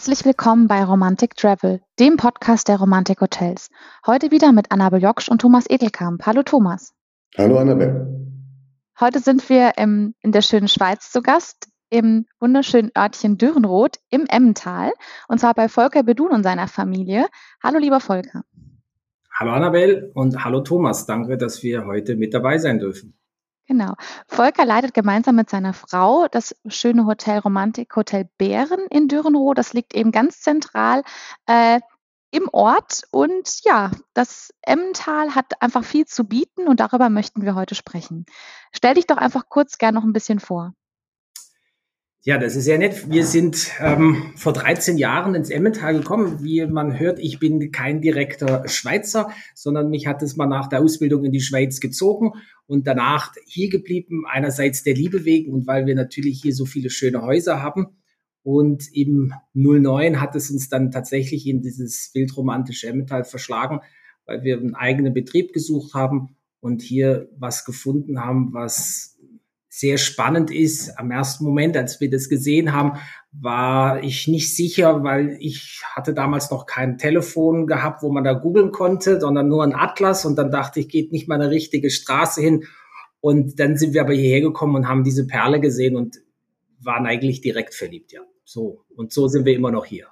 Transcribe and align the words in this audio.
Herzlich 0.00 0.24
willkommen 0.24 0.66
bei 0.66 0.82
Romantic 0.82 1.36
Travel, 1.36 1.82
dem 1.98 2.16
Podcast 2.16 2.68
der 2.68 2.78
Romantik 2.78 3.20
Hotels. 3.20 3.68
Heute 4.06 4.30
wieder 4.30 4.50
mit 4.50 4.72
Annabel 4.72 5.02
Joksch 5.02 5.28
und 5.28 5.42
Thomas 5.42 5.68
Edelkamp. 5.68 6.24
Hallo 6.24 6.42
Thomas. 6.42 6.94
Hallo 7.36 7.58
Annabel. 7.58 8.08
Heute 8.98 9.18
sind 9.18 9.46
wir 9.50 9.72
im, 9.76 10.14
in 10.22 10.32
der 10.32 10.40
schönen 10.40 10.68
Schweiz 10.68 11.12
zu 11.12 11.20
Gast, 11.20 11.68
im 11.90 12.24
wunderschönen 12.40 12.90
Örtchen 12.96 13.36
Dürrenroth 13.36 13.98
im 14.08 14.24
Emmental. 14.24 14.90
Und 15.28 15.38
zwar 15.38 15.52
bei 15.52 15.68
Volker 15.68 16.02
Bedun 16.02 16.30
und 16.30 16.44
seiner 16.44 16.66
Familie. 16.66 17.26
Hallo 17.62 17.78
lieber 17.78 18.00
Volker. 18.00 18.44
Hallo 19.38 19.52
Annabel 19.52 20.12
und 20.14 20.42
hallo 20.42 20.62
Thomas. 20.62 21.04
Danke, 21.04 21.36
dass 21.36 21.62
wir 21.62 21.84
heute 21.84 22.16
mit 22.16 22.32
dabei 22.32 22.56
sein 22.56 22.78
dürfen. 22.78 23.19
Genau. 23.70 23.94
Volker 24.26 24.64
leitet 24.64 24.94
gemeinsam 24.94 25.36
mit 25.36 25.48
seiner 25.48 25.72
Frau 25.72 26.26
das 26.26 26.56
schöne 26.66 27.06
Hotel 27.06 27.38
Romantik 27.38 27.94
Hotel 27.94 28.28
Bären 28.36 28.80
in 28.90 29.06
Dürrenroh. 29.06 29.54
Das 29.54 29.72
liegt 29.74 29.94
eben 29.94 30.10
ganz 30.10 30.40
zentral 30.40 31.04
äh, 31.46 31.78
im 32.32 32.48
Ort. 32.50 33.04
Und 33.12 33.60
ja, 33.62 33.92
das 34.12 34.52
Emmental 34.62 35.36
hat 35.36 35.62
einfach 35.62 35.84
viel 35.84 36.04
zu 36.04 36.24
bieten 36.24 36.66
und 36.66 36.80
darüber 36.80 37.10
möchten 37.10 37.42
wir 37.42 37.54
heute 37.54 37.76
sprechen. 37.76 38.26
Stell 38.72 38.94
dich 38.94 39.06
doch 39.06 39.18
einfach 39.18 39.48
kurz 39.48 39.78
gern 39.78 39.94
noch 39.94 40.02
ein 40.02 40.12
bisschen 40.12 40.40
vor. 40.40 40.72
Ja, 42.22 42.36
das 42.36 42.54
ist 42.54 42.64
sehr 42.64 42.76
nett. 42.76 43.10
Wir 43.10 43.24
sind 43.24 43.70
ähm, 43.80 44.34
vor 44.36 44.52
13 44.52 44.98
Jahren 44.98 45.34
ins 45.34 45.48
Emmental 45.48 45.94
gekommen. 45.94 46.44
Wie 46.44 46.66
man 46.66 46.98
hört, 46.98 47.18
ich 47.18 47.38
bin 47.38 47.72
kein 47.72 48.02
direkter 48.02 48.68
Schweizer, 48.68 49.30
sondern 49.54 49.88
mich 49.88 50.06
hat 50.06 50.20
es 50.20 50.36
mal 50.36 50.46
nach 50.46 50.68
der 50.68 50.82
Ausbildung 50.82 51.24
in 51.24 51.32
die 51.32 51.40
Schweiz 51.40 51.80
gezogen 51.80 52.32
und 52.66 52.86
danach 52.86 53.32
hier 53.46 53.70
geblieben. 53.70 54.24
Einerseits 54.28 54.82
der 54.82 54.92
Liebe 54.92 55.24
wegen 55.24 55.50
und 55.50 55.66
weil 55.66 55.86
wir 55.86 55.94
natürlich 55.94 56.42
hier 56.42 56.54
so 56.54 56.66
viele 56.66 56.90
schöne 56.90 57.22
Häuser 57.22 57.62
haben. 57.62 57.86
Und 58.42 58.84
im 58.92 59.32
09 59.54 60.20
hat 60.20 60.36
es 60.36 60.50
uns 60.50 60.68
dann 60.68 60.90
tatsächlich 60.90 61.46
in 61.46 61.62
dieses 61.62 62.10
wildromantische 62.12 62.88
Emmental 62.88 63.24
verschlagen, 63.24 63.80
weil 64.26 64.44
wir 64.44 64.58
einen 64.58 64.74
eigenen 64.74 65.14
Betrieb 65.14 65.54
gesucht 65.54 65.94
haben 65.94 66.36
und 66.60 66.82
hier 66.82 67.30
was 67.38 67.64
gefunden 67.64 68.20
haben, 68.20 68.52
was 68.52 69.16
sehr 69.72 69.98
spannend 69.98 70.50
ist. 70.50 70.98
Am 70.98 71.12
ersten 71.12 71.44
Moment, 71.44 71.76
als 71.76 72.00
wir 72.00 72.10
das 72.10 72.28
gesehen 72.28 72.74
haben, 72.74 72.98
war 73.32 74.02
ich 74.02 74.26
nicht 74.26 74.54
sicher, 74.54 75.04
weil 75.04 75.36
ich 75.38 75.80
hatte 75.94 76.12
damals 76.12 76.50
noch 76.50 76.66
kein 76.66 76.98
Telefon 76.98 77.68
gehabt, 77.68 78.02
wo 78.02 78.10
man 78.10 78.24
da 78.24 78.32
googeln 78.32 78.72
konnte, 78.72 79.20
sondern 79.20 79.46
nur 79.46 79.62
ein 79.62 79.72
Atlas. 79.72 80.24
Und 80.24 80.36
dann 80.36 80.50
dachte 80.50 80.80
ich, 80.80 80.88
geht 80.88 81.12
nicht 81.12 81.28
mal 81.28 81.40
eine 81.40 81.50
richtige 81.50 81.88
Straße 81.88 82.42
hin. 82.42 82.64
Und 83.20 83.60
dann 83.60 83.76
sind 83.76 83.94
wir 83.94 84.00
aber 84.00 84.12
hierher 84.12 84.40
gekommen 84.40 84.74
und 84.74 84.88
haben 84.88 85.04
diese 85.04 85.26
Perle 85.26 85.60
gesehen 85.60 85.94
und 85.94 86.16
waren 86.80 87.06
eigentlich 87.06 87.40
direkt 87.40 87.74
verliebt, 87.74 88.10
ja. 88.12 88.22
So. 88.44 88.84
Und 88.96 89.12
so 89.12 89.28
sind 89.28 89.44
wir 89.44 89.54
immer 89.54 89.70
noch 89.70 89.84
hier. 89.84 90.06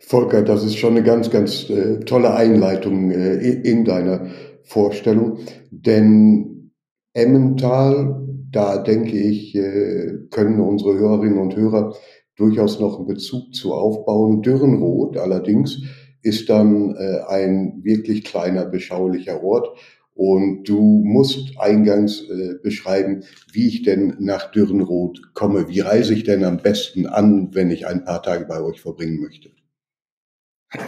Volker, 0.00 0.42
das 0.42 0.64
ist 0.64 0.76
schon 0.76 0.96
eine 0.96 1.04
ganz, 1.04 1.30
ganz 1.30 1.70
äh, 1.70 2.00
tolle 2.00 2.34
Einleitung 2.34 3.12
äh, 3.12 3.36
in 3.36 3.84
deiner 3.84 4.26
Vorstellung, 4.64 5.38
denn 5.70 6.53
Emmental, 7.14 8.26
da 8.50 8.78
denke 8.78 9.16
ich, 9.16 9.54
äh, 9.54 10.18
können 10.30 10.60
unsere 10.60 10.98
Hörerinnen 10.98 11.38
und 11.38 11.56
Hörer 11.56 11.94
durchaus 12.36 12.80
noch 12.80 12.98
einen 12.98 13.06
Bezug 13.06 13.54
zu 13.54 13.72
aufbauen. 13.72 14.42
Dürrenroth 14.42 15.16
allerdings 15.16 15.82
ist 16.22 16.48
dann 16.48 16.96
äh, 16.96 17.20
ein 17.28 17.80
wirklich 17.84 18.24
kleiner, 18.24 18.66
beschaulicher 18.66 19.42
Ort. 19.44 19.68
Und 20.14 20.64
du 20.64 20.80
musst 21.04 21.58
eingangs 21.58 22.22
äh, 22.28 22.54
beschreiben, 22.62 23.24
wie 23.52 23.68
ich 23.68 23.82
denn 23.82 24.16
nach 24.18 24.50
Dürrenroth 24.50 25.34
komme. 25.34 25.68
Wie 25.68 25.80
reise 25.80 26.14
ich 26.14 26.24
denn 26.24 26.44
am 26.44 26.58
besten 26.58 27.06
an, 27.06 27.50
wenn 27.52 27.70
ich 27.70 27.86
ein 27.86 28.04
paar 28.04 28.22
Tage 28.22 28.44
bei 28.46 28.60
euch 28.60 28.80
verbringen 28.80 29.20
möchte? 29.20 29.50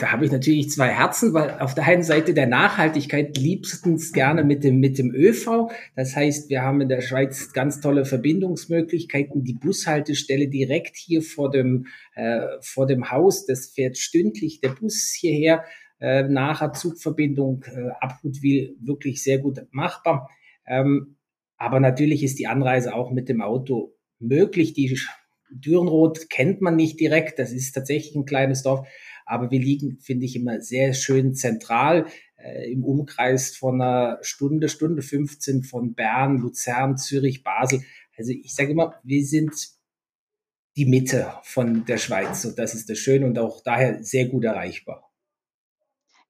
Da 0.00 0.10
habe 0.12 0.24
ich 0.24 0.32
natürlich 0.32 0.70
zwei 0.70 0.88
Herzen, 0.88 1.32
weil 1.32 1.58
auf 1.60 1.74
der 1.74 1.84
einen 1.84 2.02
Seite 2.02 2.34
der 2.34 2.46
Nachhaltigkeit 2.46 3.36
liebstens 3.36 4.12
gerne 4.12 4.42
mit 4.42 4.64
dem, 4.64 4.80
mit 4.80 4.98
dem 4.98 5.14
ÖV. 5.14 5.70
Das 5.94 6.16
heißt, 6.16 6.50
wir 6.50 6.62
haben 6.62 6.80
in 6.80 6.88
der 6.88 7.00
Schweiz 7.00 7.52
ganz 7.52 7.80
tolle 7.80 8.04
Verbindungsmöglichkeiten. 8.04 9.44
Die 9.44 9.54
Bushaltestelle 9.54 10.48
direkt 10.48 10.96
hier 10.96 11.22
vor 11.22 11.50
dem, 11.50 11.86
äh, 12.14 12.40
vor 12.60 12.86
dem 12.86 13.10
Haus, 13.10 13.46
das 13.46 13.68
fährt 13.68 13.96
stündlich 13.96 14.60
der 14.60 14.70
Bus 14.70 15.14
hierher. 15.16 15.64
Äh, 15.98 16.24
nachher 16.24 16.72
Zugverbindung 16.72 17.64
äh, 17.64 17.88
ab 18.00 18.18
Hutwil 18.22 18.76
wirklich 18.80 19.22
sehr 19.22 19.38
gut 19.38 19.60
machbar. 19.70 20.28
Ähm, 20.66 21.16
aber 21.56 21.80
natürlich 21.80 22.22
ist 22.22 22.38
die 22.38 22.48
Anreise 22.48 22.94
auch 22.94 23.10
mit 23.12 23.28
dem 23.28 23.40
Auto 23.40 23.94
möglich. 24.18 24.74
Die 24.74 24.94
Dürrenroth 25.50 26.28
kennt 26.30 26.60
man 26.60 26.76
nicht 26.76 27.00
direkt. 27.00 27.38
Das 27.38 27.52
ist 27.52 27.72
tatsächlich 27.72 28.14
ein 28.14 28.26
kleines 28.26 28.62
Dorf. 28.62 28.86
Aber 29.24 29.50
wir 29.50 29.60
liegen, 29.60 29.98
finde 29.98 30.24
ich, 30.24 30.36
immer 30.36 30.60
sehr 30.60 30.94
schön 30.94 31.34
zentral 31.34 32.06
äh, 32.36 32.70
im 32.70 32.84
Umkreis 32.84 33.56
von 33.56 33.80
einer 33.80 34.18
Stunde, 34.22 34.68
Stunde 34.68 35.02
15 35.02 35.64
von 35.64 35.94
Bern, 35.94 36.38
Luzern, 36.38 36.96
Zürich, 36.96 37.42
Basel. 37.42 37.82
Also 38.16 38.32
ich 38.32 38.54
sage 38.54 38.70
immer, 38.70 38.94
wir 39.02 39.24
sind 39.24 39.52
die 40.76 40.86
Mitte 40.86 41.32
von 41.42 41.84
der 41.86 41.98
Schweiz 41.98 42.44
und 42.44 42.58
das 42.58 42.74
ist 42.74 42.88
das 42.88 42.98
Schöne 42.98 43.26
und 43.26 43.38
auch 43.38 43.62
daher 43.62 44.02
sehr 44.02 44.26
gut 44.26 44.44
erreichbar. 44.44 45.10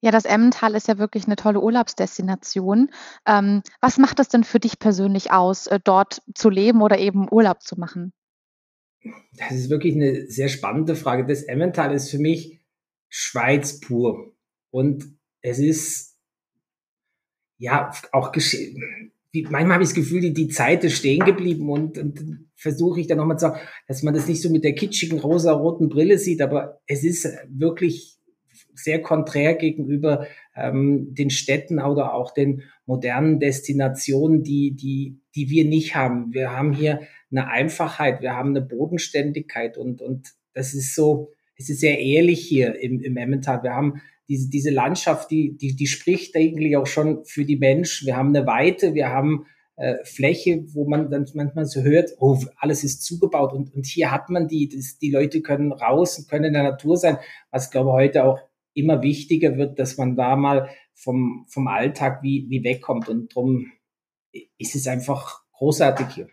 Ja, 0.01 0.11
das 0.11 0.25
Emmental 0.25 0.75
ist 0.75 0.89
ja 0.89 0.99
wirklich 0.99 1.27
eine 1.27 1.37
tolle 1.37 1.61
Urlaubsdestination. 1.61 2.91
Ähm, 3.27 3.63
was 3.81 3.99
macht 3.99 4.21
es 4.21 4.29
denn 4.29 4.45
für 4.45 4.61
dich 4.61 4.79
persönlich 4.79 5.33
aus, 5.33 5.67
äh, 5.67 5.81
dort 5.83 6.23
zu 6.35 6.49
leben 6.49 6.83
oder 6.83 6.99
eben 6.99 7.29
Urlaub 7.31 7.63
zu 7.63 7.77
machen? 7.79 8.13
Das 9.37 9.53
ist 9.53 9.71
wirklich 9.71 9.95
eine 9.95 10.29
sehr 10.29 10.49
spannende 10.49 10.97
Frage. 10.97 11.27
Das 11.27 11.43
Emmental 11.43 11.95
ist 11.95 12.11
für 12.11 12.19
mich 12.19 12.61
Schweiz 13.09 13.81
pur. 13.81 14.35
Und 14.71 15.07
es 15.41 15.59
ist 15.59 16.17
ja 17.59 17.91
auch 18.13 18.33
geschehen. 18.33 19.13
Manchmal 19.33 19.75
habe 19.75 19.83
ich 19.83 19.91
das 19.91 19.97
Gefühl, 19.97 20.21
die, 20.21 20.33
die 20.33 20.49
Zeit 20.49 20.83
ist 20.85 20.97
stehen 20.97 21.25
geblieben 21.25 21.69
und, 21.69 21.99
und 21.99 22.49
versuche 22.55 23.01
ich 23.01 23.07
dann 23.07 23.19
nochmal 23.19 23.39
zu 23.39 23.47
sagen, 23.47 23.61
dass 23.87 24.03
man 24.03 24.15
das 24.15 24.29
nicht 24.29 24.41
so 24.41 24.51
mit 24.51 24.65
der 24.65 24.75
kitschigen 24.75 25.19
rosa-roten 25.19 25.89
Brille 25.89 26.19
sieht, 26.19 26.41
aber 26.41 26.81
es 26.87 27.05
ist 27.05 27.29
wirklich 27.49 28.17
sehr 28.75 29.03
konträr 29.03 29.55
gegenüber 29.55 30.27
ähm, 30.55 31.15
den 31.15 31.31
Städten 31.31 31.79
oder 31.81 32.15
auch 32.15 32.33
den 32.33 32.63
modernen 32.87 33.41
Destinationen, 33.41 34.43
die, 34.43 34.73
die, 34.75 35.21
die 35.37 35.51
wir 35.51 35.65
nicht 35.65 35.95
haben. 35.95 36.33
Wir 36.33 36.51
haben 36.51 36.73
hier 36.73 37.03
eine 37.31 37.49
Einfachheit, 37.49 38.23
wir 38.23 38.33
haben 38.33 38.51
eine 38.51 38.63
Bodenständigkeit 38.63 39.77
und, 39.77 40.03
und 40.03 40.33
das 40.55 40.75
ist 40.75 40.95
so, 40.95 41.31
es 41.57 41.69
ist 41.71 41.81
sehr 41.81 41.99
ehrlich 41.99 42.41
hier 42.41 42.81
im, 42.81 43.01
im 43.01 43.17
Emmental. 43.17 43.63
Wir 43.63 43.75
haben 43.75 44.01
diese, 44.29 44.51
diese 44.51 44.71
Landschaft, 44.71 45.31
die, 45.31 45.57
die, 45.57 45.77
die 45.77 45.87
spricht 45.87 46.35
eigentlich 46.37 46.77
auch 46.77 46.87
schon 46.87 47.25
für 47.25 47.45
die 47.45 47.57
Menschen. 47.57 48.07
Wir 48.07 48.17
haben 48.17 48.35
eine 48.35 48.47
Weite, 48.47 48.95
wir 48.95 49.11
haben 49.11 49.47
äh, 49.77 49.97
Fläche, 50.05 50.65
wo 50.73 50.89
man 50.89 51.11
dann 51.11 51.27
manchmal 51.35 51.67
so 51.67 51.83
hört, 51.83 52.11
oh, 52.19 52.39
alles 52.57 52.83
ist 52.83 53.05
zugebaut 53.05 53.53
und, 53.53 53.75
und 53.75 53.87
hier 53.87 54.11
hat 54.11 54.31
man 54.31 54.49
die, 54.49 54.69
das, 54.69 54.99
die 54.99 55.11
Leute 55.11 55.43
können 55.43 55.73
raus 55.73 56.19
und 56.19 56.29
können 56.29 56.47
in 56.47 56.55
der 56.55 56.63
Natur 56.63 56.97
sein, 56.97 57.19
was 57.51 57.71
glaube 57.71 57.93
heute 57.93 58.25
auch 58.25 58.39
immer 58.73 59.03
wichtiger 59.03 59.57
wird, 59.57 59.79
dass 59.79 59.97
man 59.99 60.17
da 60.17 60.37
mal 60.37 60.71
vom, 60.95 61.45
vom 61.49 61.69
Alltag 61.69 62.23
wie, 62.23 62.47
wie 62.49 62.65
wegkommt 62.65 63.09
und 63.09 63.35
darum 63.35 63.71
ist 64.59 64.75
es 64.75 64.87
einfach 64.87 65.43
großartig 65.53 66.09
hier. 66.09 66.29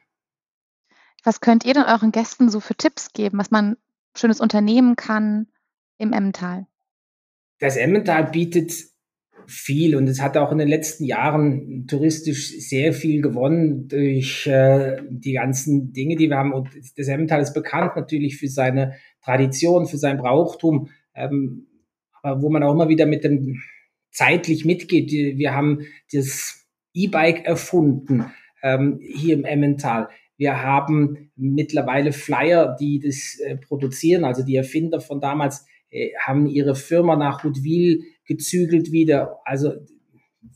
Was 1.23 1.39
könnt 1.39 1.65
ihr 1.65 1.73
denn 1.73 1.83
euren 1.83 2.11
Gästen 2.11 2.49
so 2.49 2.59
für 2.59 2.75
Tipps 2.75 3.13
geben, 3.13 3.37
was 3.37 3.51
man 3.51 3.77
schönes 4.15 4.41
Unternehmen 4.41 4.95
kann 4.95 5.47
im 5.97 6.11
Emmental? 6.11 6.67
Das 7.59 7.77
Emmental 7.77 8.25
bietet 8.25 8.73
viel 9.47 9.95
und 9.95 10.07
es 10.07 10.21
hat 10.21 10.37
auch 10.37 10.51
in 10.51 10.57
den 10.57 10.67
letzten 10.67 11.05
Jahren 11.05 11.87
touristisch 11.87 12.57
sehr 12.59 12.93
viel 12.93 13.21
gewonnen 13.21 13.87
durch 13.87 14.47
äh, 14.47 15.01
die 15.09 15.33
ganzen 15.33 15.91
Dinge, 15.93 16.15
die 16.15 16.29
wir 16.29 16.37
haben. 16.37 16.53
Und 16.53 16.69
das 16.97 17.07
Emmental 17.07 17.41
ist 17.41 17.53
bekannt 17.53 17.95
natürlich 17.95 18.37
für 18.37 18.47
seine 18.47 18.93
Tradition, 19.23 19.85
für 19.85 19.97
sein 19.97 20.17
Brauchtum, 20.17 20.89
ähm, 21.13 21.67
aber 22.21 22.41
wo 22.41 22.49
man 22.49 22.63
auch 22.63 22.73
immer 22.73 22.89
wieder 22.89 23.05
mit 23.05 23.23
dem 23.23 23.61
zeitlich 24.11 24.63
mitgeht. 24.65 25.11
Wir 25.11 25.53
haben 25.53 25.85
das 26.11 26.62
E-Bike 26.93 27.45
erfunden 27.45 28.25
ähm, 28.61 28.99
hier 29.01 29.35
im 29.35 29.45
Emmental. 29.45 30.09
Wir 30.37 30.63
haben 30.63 31.31
mittlerweile 31.35 32.11
Flyer, 32.11 32.75
die 32.79 32.99
das 32.99 33.39
äh, 33.39 33.57
produzieren, 33.57 34.23
also 34.23 34.43
die 34.43 34.55
Erfinder 34.55 34.99
von 34.99 35.21
damals 35.21 35.65
äh, 35.89 36.09
haben 36.19 36.47
ihre 36.47 36.75
Firma 36.75 37.15
nach 37.15 37.43
Huttwil 37.43 38.01
gezügelt 38.25 38.91
wieder. 38.91 39.39
Also 39.45 39.73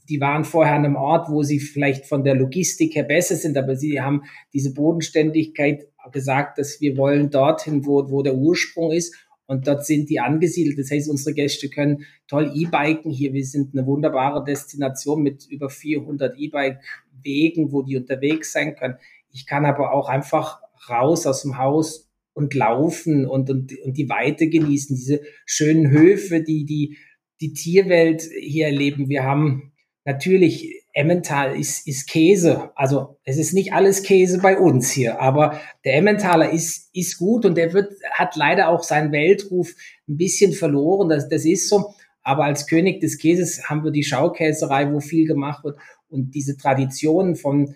die 0.09 0.19
waren 0.19 0.45
vorher 0.45 0.75
an 0.75 0.85
einem 0.85 0.95
Ort, 0.95 1.29
wo 1.29 1.43
sie 1.43 1.59
vielleicht 1.59 2.05
von 2.05 2.23
der 2.23 2.35
Logistik 2.35 2.95
her 2.95 3.03
besser 3.03 3.35
sind, 3.35 3.57
aber 3.57 3.75
sie 3.75 4.01
haben 4.01 4.23
diese 4.53 4.73
Bodenständigkeit 4.73 5.87
gesagt, 6.11 6.57
dass 6.57 6.79
wir 6.81 6.97
wollen 6.97 7.29
dorthin, 7.29 7.85
wo, 7.85 8.09
wo 8.09 8.23
der 8.23 8.35
Ursprung 8.35 8.91
ist. 8.91 9.15
Und 9.47 9.67
dort 9.67 9.85
sind 9.85 10.09
die 10.09 10.19
angesiedelt. 10.19 10.77
Das 10.77 10.91
heißt, 10.91 11.09
unsere 11.09 11.33
Gäste 11.33 11.69
können 11.69 12.05
toll 12.27 12.51
E-Biken 12.53 13.09
hier. 13.09 13.33
Wir 13.33 13.45
sind 13.45 13.73
eine 13.73 13.87
wunderbare 13.87 14.43
Destination 14.43 15.23
mit 15.23 15.47
über 15.49 15.69
400 15.69 16.37
E-Bike-Wegen, 16.37 17.71
wo 17.71 17.81
die 17.81 17.97
unterwegs 17.97 18.51
sein 18.51 18.75
können. 18.75 18.97
Ich 19.31 19.45
kann 19.45 19.65
aber 19.65 19.93
auch 19.93 20.09
einfach 20.09 20.59
raus 20.89 21.25
aus 21.25 21.43
dem 21.43 21.57
Haus 21.57 22.09
und 22.33 22.53
laufen 22.53 23.25
und, 23.25 23.49
und, 23.49 23.73
und 23.79 23.97
die 23.97 24.09
Weite 24.09 24.49
genießen, 24.49 24.95
diese 24.95 25.21
schönen 25.45 25.89
Höfe, 25.89 26.43
die, 26.43 26.65
die, 26.65 26.97
die 27.39 27.53
Tierwelt 27.53 28.21
hier 28.21 28.67
erleben. 28.67 29.09
Wir 29.09 29.23
haben 29.23 29.71
natürlich 30.05 30.76
Emmental 30.97 31.55
ist, 31.55 31.87
ist 31.87 32.09
Käse. 32.09 32.71
Also 32.73 33.19
es 33.23 33.37
ist 33.37 33.53
nicht 33.53 33.71
alles 33.71 34.01
Käse 34.01 34.39
bei 34.39 34.57
uns 34.57 34.89
hier, 34.89 35.21
aber 35.21 35.61
der 35.85 35.95
Emmentaler 35.95 36.49
ist, 36.49 36.89
ist 36.91 37.19
gut 37.19 37.45
und 37.45 37.55
der 37.55 37.71
wird, 37.73 37.93
hat 38.13 38.35
leider 38.35 38.69
auch 38.69 38.81
seinen 38.81 39.11
Weltruf 39.11 39.75
ein 40.09 40.17
bisschen 40.17 40.53
verloren. 40.53 41.09
Das, 41.09 41.29
das 41.29 41.45
ist 41.45 41.69
so. 41.69 41.93
Aber 42.23 42.45
als 42.45 42.65
König 42.65 42.99
des 42.99 43.19
Käses 43.19 43.69
haben 43.69 43.83
wir 43.83 43.91
die 43.91 44.03
Schaukäserei, 44.03 44.91
wo 44.91 44.99
viel 44.99 45.27
gemacht 45.27 45.63
wird. 45.63 45.77
Und 46.09 46.33
diese 46.33 46.57
Tradition 46.57 47.35
von 47.35 47.75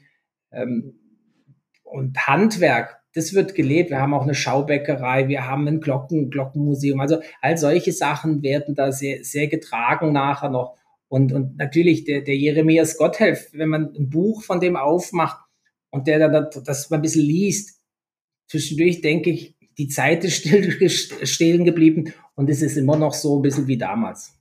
ähm, 0.52 0.96
und 1.84 2.18
Handwerk, 2.26 3.02
das 3.14 3.36
wird 3.36 3.54
gelebt. 3.54 3.92
Wir 3.92 4.00
haben 4.00 4.16
auch 4.16 4.24
eine 4.24 4.34
Schaubäckerei, 4.34 5.28
wir 5.28 5.48
haben 5.48 5.68
ein 5.68 5.80
Glocken, 5.80 6.32
Glockenmuseum. 6.32 7.00
Also 7.00 7.20
all 7.40 7.56
solche 7.56 7.92
Sachen 7.92 8.42
werden 8.42 8.74
da 8.74 8.92
sehr, 8.92 9.24
sehr 9.24 9.48
getragen 9.48 10.12
nachher 10.12 10.50
noch. 10.50 10.81
Und, 11.12 11.34
und 11.34 11.58
natürlich 11.58 12.06
der, 12.06 12.22
der 12.22 12.38
Jeremias 12.38 12.96
Gotthelf, 12.96 13.50
wenn 13.52 13.68
man 13.68 13.94
ein 13.94 14.10
Buch 14.10 14.44
von 14.44 14.62
dem 14.62 14.78
aufmacht 14.78 15.46
und 15.90 16.08
der 16.08 16.20
dann 16.20 16.48
das, 16.64 16.90
mal 16.90 16.96
ein 16.96 17.02
bisschen 17.02 17.26
liest, 17.26 17.82
zwischendurch 18.50 19.02
denke 19.02 19.32
ich, 19.32 19.58
die 19.78 19.90
Zeit 19.90 20.24
ist 20.24 20.36
still, 20.36 20.88
stehen 20.90 21.66
geblieben 21.66 22.14
und 22.36 22.50
es 22.50 22.62
ist 22.62 22.78
immer 22.78 22.96
noch 22.96 23.14
so 23.14 23.38
ein 23.38 23.42
bisschen 23.42 23.68
wie 23.68 23.78
damals. 23.78 24.32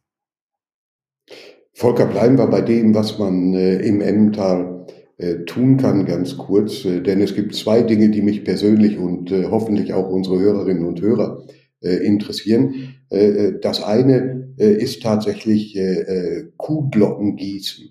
Volker, 1.73 2.07
bleiben 2.07 2.39
wir 2.39 2.47
bei 2.47 2.61
dem, 2.61 2.95
was 2.95 3.19
man 3.19 3.53
äh, 3.53 3.81
im 3.81 4.01
Emmental 4.01 4.87
äh, 5.17 5.39
tun 5.47 5.77
kann, 5.77 6.07
ganz 6.07 6.37
kurz. 6.37 6.85
Äh, 6.85 7.01
denn 7.01 7.21
es 7.21 7.35
gibt 7.35 7.57
zwei 7.57 7.83
Dinge, 7.83 8.11
die 8.11 8.23
mich 8.23 8.45
persönlich 8.45 8.97
und 8.97 9.33
äh, 9.33 9.47
hoffentlich 9.47 9.93
auch 9.93 10.09
unsere 10.09 10.39
Hörerinnen 10.39 10.87
und 10.87 11.01
Hörer 11.01 11.43
äh, 11.49 11.53
interessieren. 11.81 12.95
Äh, 13.11 13.53
das 13.61 13.83
eine 13.83 14.55
äh, 14.59 14.75
ist 14.83 15.03
tatsächlich 15.03 15.77
äh, 15.77 16.01
äh, 16.01 16.49
Kuhglocken 16.57 17.37
gießen. 17.37 17.91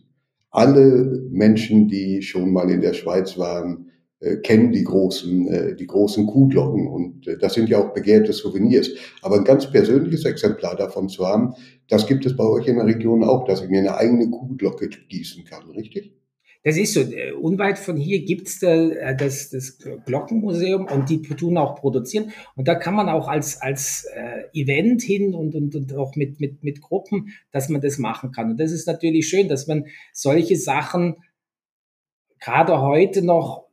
Alle 0.52 1.26
Menschen, 1.30 1.88
die 1.88 2.22
schon 2.22 2.52
mal 2.52 2.70
in 2.70 2.82
der 2.82 2.94
Schweiz 2.94 3.38
waren, 3.38 3.90
äh, 4.22 4.38
kennen 4.38 4.72
die 4.72 4.84
großen, 4.84 5.48
äh, 5.48 5.76
die 5.76 5.88
großen 5.88 6.26
Kuhglocken 6.28 6.88
und 6.88 7.28
äh, 7.28 7.38
das 7.38 7.54
sind 7.54 7.70
ja 7.70 7.80
auch 7.80 7.94
begehrte 7.94 8.34
Souvenirs. 8.34 8.90
Aber 9.22 9.38
ein 9.38 9.46
ganz 9.46 9.72
persönliches 9.72 10.26
Exemplar 10.26 10.76
davon 10.76 11.08
zu 11.08 11.26
haben, 11.26 11.54
das 11.88 12.06
gibt 12.06 12.26
es 12.26 12.36
bei 12.36 12.44
euch 12.44 12.68
in 12.68 12.76
der 12.76 12.86
Region 12.86 13.24
auch, 13.24 13.46
dass 13.46 13.62
ich 13.62 13.70
mir 13.70 13.80
eine 13.80 13.96
eigene 13.96 14.30
Kuhglocke 14.30 14.90
gießen 14.90 15.46
kann, 15.46 15.70
richtig? 15.72 16.19
Das 16.64 16.76
ist 16.76 16.94
so. 16.94 17.02
Äh, 17.02 17.32
unweit 17.32 17.80
von 17.80 17.96
hier 17.96 18.24
gibt's 18.26 18.60
da, 18.60 18.90
äh, 18.90 19.16
das, 19.16 19.50
das 19.50 19.78
Glockenmuseum 20.06 20.86
und 20.88 21.10
die 21.10 21.22
tun 21.22 21.58
auch 21.58 21.76
produzieren. 21.76 22.32
Und 22.56 22.68
da 22.68 22.76
kann 22.76 22.96
man 22.96 23.08
auch 23.08 23.28
als, 23.28 23.62
als 23.62 24.06
äh, 24.14 24.44
Event 24.54 25.02
hin 25.02 25.34
und, 25.34 25.56
und, 25.56 25.76
und 25.76 25.96
auch 25.96 26.16
mit, 26.16 26.40
mit, 26.40 26.64
mit 26.64 26.82
Gruppen, 26.82 27.34
dass 27.52 27.70
man 27.70 27.82
das 27.82 27.98
machen 27.98 28.32
kann. 28.32 28.52
Und 28.52 28.60
das 28.60 28.72
ist 28.72 28.88
natürlich 28.88 29.30
schön, 29.30 29.48
dass 29.48 29.68
man 29.68 29.86
solche 30.12 30.58
Sachen 30.58 31.16
gerade 32.40 32.82
heute 32.82 33.22
noch 33.22 33.68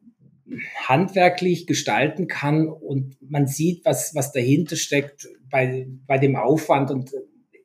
handwerklich 0.87 1.67
gestalten 1.67 2.29
kann 2.29 2.69
und 2.69 3.17
man 3.21 3.49
sieht, 3.49 3.85
was, 3.85 4.15
was 4.15 4.31
dahinter 4.31 4.77
steckt 4.77 5.29
bei, 5.51 5.89
bei 6.07 6.19
dem 6.19 6.37
Aufwand. 6.37 6.93
Und 6.93 7.11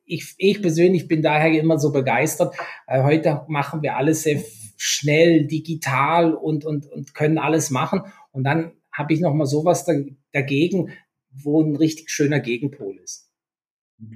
ich, 0.04 0.34
ich 0.38 0.60
persönlich 0.60 1.06
bin 1.06 1.22
daher 1.22 1.52
immer 1.52 1.78
so 1.78 1.92
begeistert. 1.92 2.56
Heute 2.88 3.42
machen 3.46 3.82
wir 3.82 3.96
alles 3.96 4.24
sehr 4.24 4.42
schnell, 4.76 5.46
digital 5.46 6.34
und, 6.34 6.64
und, 6.64 6.86
und 6.86 7.14
können 7.14 7.38
alles 7.38 7.70
machen. 7.70 8.02
Und 8.32 8.44
dann 8.44 8.72
habe 8.92 9.14
ich 9.14 9.20
nochmal 9.20 9.46
sowas 9.46 9.84
da, 9.84 9.94
dagegen, 10.32 10.90
wo 11.32 11.62
ein 11.62 11.76
richtig 11.76 12.10
schöner 12.10 12.40
Gegenpol 12.40 12.96
ist. 13.02 13.30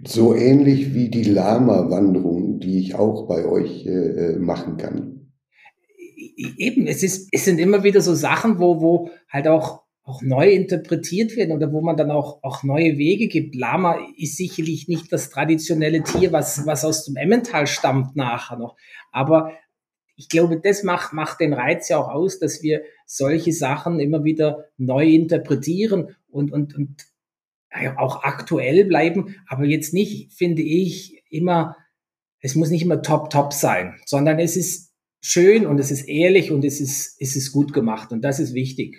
So 0.05 0.35
ähnlich 0.35 0.95
wie 0.95 1.09
die 1.09 1.23
Lama-Wanderung, 1.23 2.59
die 2.59 2.81
ich 2.81 2.95
auch 2.97 3.29
bei 3.29 3.45
euch 3.45 3.87
äh, 3.87 3.91
äh 3.91 4.39
machen 4.39 4.77
kann. 4.77 5.33
Eben, 6.59 6.87
es, 6.87 7.03
ist, 7.03 7.29
es 7.33 7.45
sind 7.45 7.59
immer 7.59 7.85
wieder 7.85 8.01
so 8.01 8.15
Sachen, 8.15 8.59
wo, 8.59 8.81
wo 8.81 9.11
halt 9.29 9.47
auch, 9.47 9.85
auch 10.03 10.23
neu 10.23 10.51
interpretiert 10.51 11.37
werden 11.37 11.55
oder 11.55 11.73
wo 11.73 11.81
man 11.81 11.97
dann 11.97 12.11
auch, 12.11 12.43
auch 12.43 12.63
neue 12.63 12.99
Wege 12.99 13.29
gibt. 13.29 13.55
Lama 13.55 13.97
ist 14.19 14.37
sicherlich 14.37 14.89
nicht 14.89 15.13
das 15.13 15.31
traditionelle 15.31 16.03
Tier, 16.03 16.33
was, 16.33 16.67
was 16.67 16.85
aus 16.85 17.05
dem 17.05 17.17
Emmental 17.17 17.67
stammt 17.67 18.17
nachher 18.17 18.59
noch. 18.59 18.77
Aber 19.13 19.53
ich 20.17 20.29
glaube, 20.29 20.59
das 20.59 20.83
macht, 20.83 21.13
macht 21.13 21.41
den 21.41 21.53
Reiz 21.53 21.89
ja 21.89 21.99
auch 21.99 22.09
aus, 22.09 22.39
dass 22.39 22.63
wir 22.63 22.83
solche 23.07 23.53
Sachen 23.53 24.01
immer 24.01 24.25
wieder 24.25 24.65
neu 24.79 25.07
interpretieren 25.07 26.17
und, 26.29 26.53
und, 26.53 26.75
und 26.75 27.07
auch 27.99 28.25
aktuell 28.25 28.87
bleiben, 28.87 29.37
aber 29.47 29.65
jetzt 29.65 29.93
nicht, 29.93 30.33
finde 30.33 30.63
ich, 30.63 31.23
immer, 31.29 31.77
es 32.41 32.55
muss 32.55 32.71
nicht 32.71 32.83
immer 32.83 33.03
top, 33.03 33.29
top 33.29 33.53
sein, 33.53 33.97
sondern 34.07 34.39
es 34.39 34.57
ist 34.57 34.93
schön 35.21 35.67
und 35.67 35.79
es 35.79 35.91
ist 35.91 36.09
ehrlich 36.09 36.51
und 36.51 36.65
es 36.65 36.81
ist, 36.81 37.17
es 37.21 37.37
ist 37.37 37.53
gut 37.53 37.75
gemacht 37.75 38.13
und 38.13 38.23
das 38.23 38.41
ist 38.41 38.55
wichtig. 38.55 38.97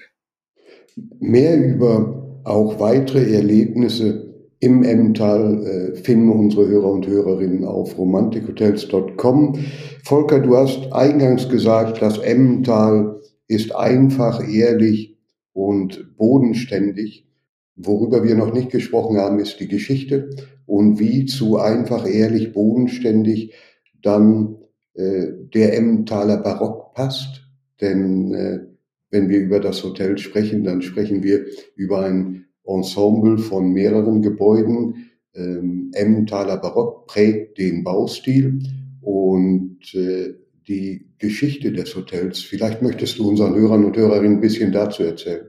Mehr 1.20 1.58
über 1.58 2.42
auch 2.44 2.80
weitere 2.80 3.34
Erlebnisse 3.34 4.27
im 4.60 4.84
Emmental 4.84 5.66
äh, 5.66 5.96
finden 5.96 6.30
unsere 6.30 6.68
Hörer 6.68 6.92
und 6.92 7.08
Hörerinnen 7.08 7.64
auf 7.64 7.98
romantikhotels.com. 7.98 9.60
Volker, 10.04 10.40
du 10.40 10.58
hast 10.58 10.92
eingangs 10.94 11.48
gesagt, 11.50 12.02
das 12.02 12.18
Emmental 12.18 13.22
ist 13.48 13.76
einfach, 13.76 14.48
ehrlich 14.48 15.18
und 15.54 16.18
bodenständig. 16.18 17.28
Worüber 17.76 18.24
wir 18.24 18.36
noch 18.36 18.54
nicht 18.54 18.72
gesprochen 18.72 19.18
haben, 19.18 19.40
ist 19.40 19.60
die 19.60 19.68
Geschichte 19.68 20.30
und 20.66 21.00
wie 21.00 21.26
zu 21.26 21.58
einfach, 21.58 22.08
ehrlich, 22.08 22.54
bodenständig 22.54 23.54
dann 24.02 24.58
äh, 24.96 25.28
der 25.54 25.78
Emmentaler 25.78 26.38
Barock 26.38 26.96
passt. 26.96 27.44
Denn 27.80 28.34
äh, 28.34 28.60
wenn 29.12 29.30
wir 29.30 29.40
über 29.40 29.60
das 29.60 29.84
Hotel 29.84 30.18
sprechen, 30.18 30.64
dann 30.64 30.82
sprechen 30.82 31.22
wir 31.22 31.46
über 31.76 32.04
ein 32.06 32.47
Ensemble 32.68 33.38
von 33.38 33.72
mehreren 33.72 34.22
Gebäuden. 34.22 35.10
Ähm, 35.34 35.92
Emmentaler 35.94 36.58
Barock 36.58 37.08
prägt 37.08 37.58
den 37.58 37.84
Baustil 37.84 38.60
und 39.02 39.80
äh, 39.94 40.34
die 40.68 41.08
Geschichte 41.18 41.72
des 41.72 41.96
Hotels. 41.96 42.42
Vielleicht 42.42 42.82
möchtest 42.82 43.18
du 43.18 43.30
unseren 43.30 43.56
Hörern 43.56 43.86
und 43.86 43.96
Hörerinnen 43.96 44.38
ein 44.38 44.42
bisschen 44.42 44.72
dazu 44.72 45.04
erzählen. 45.04 45.48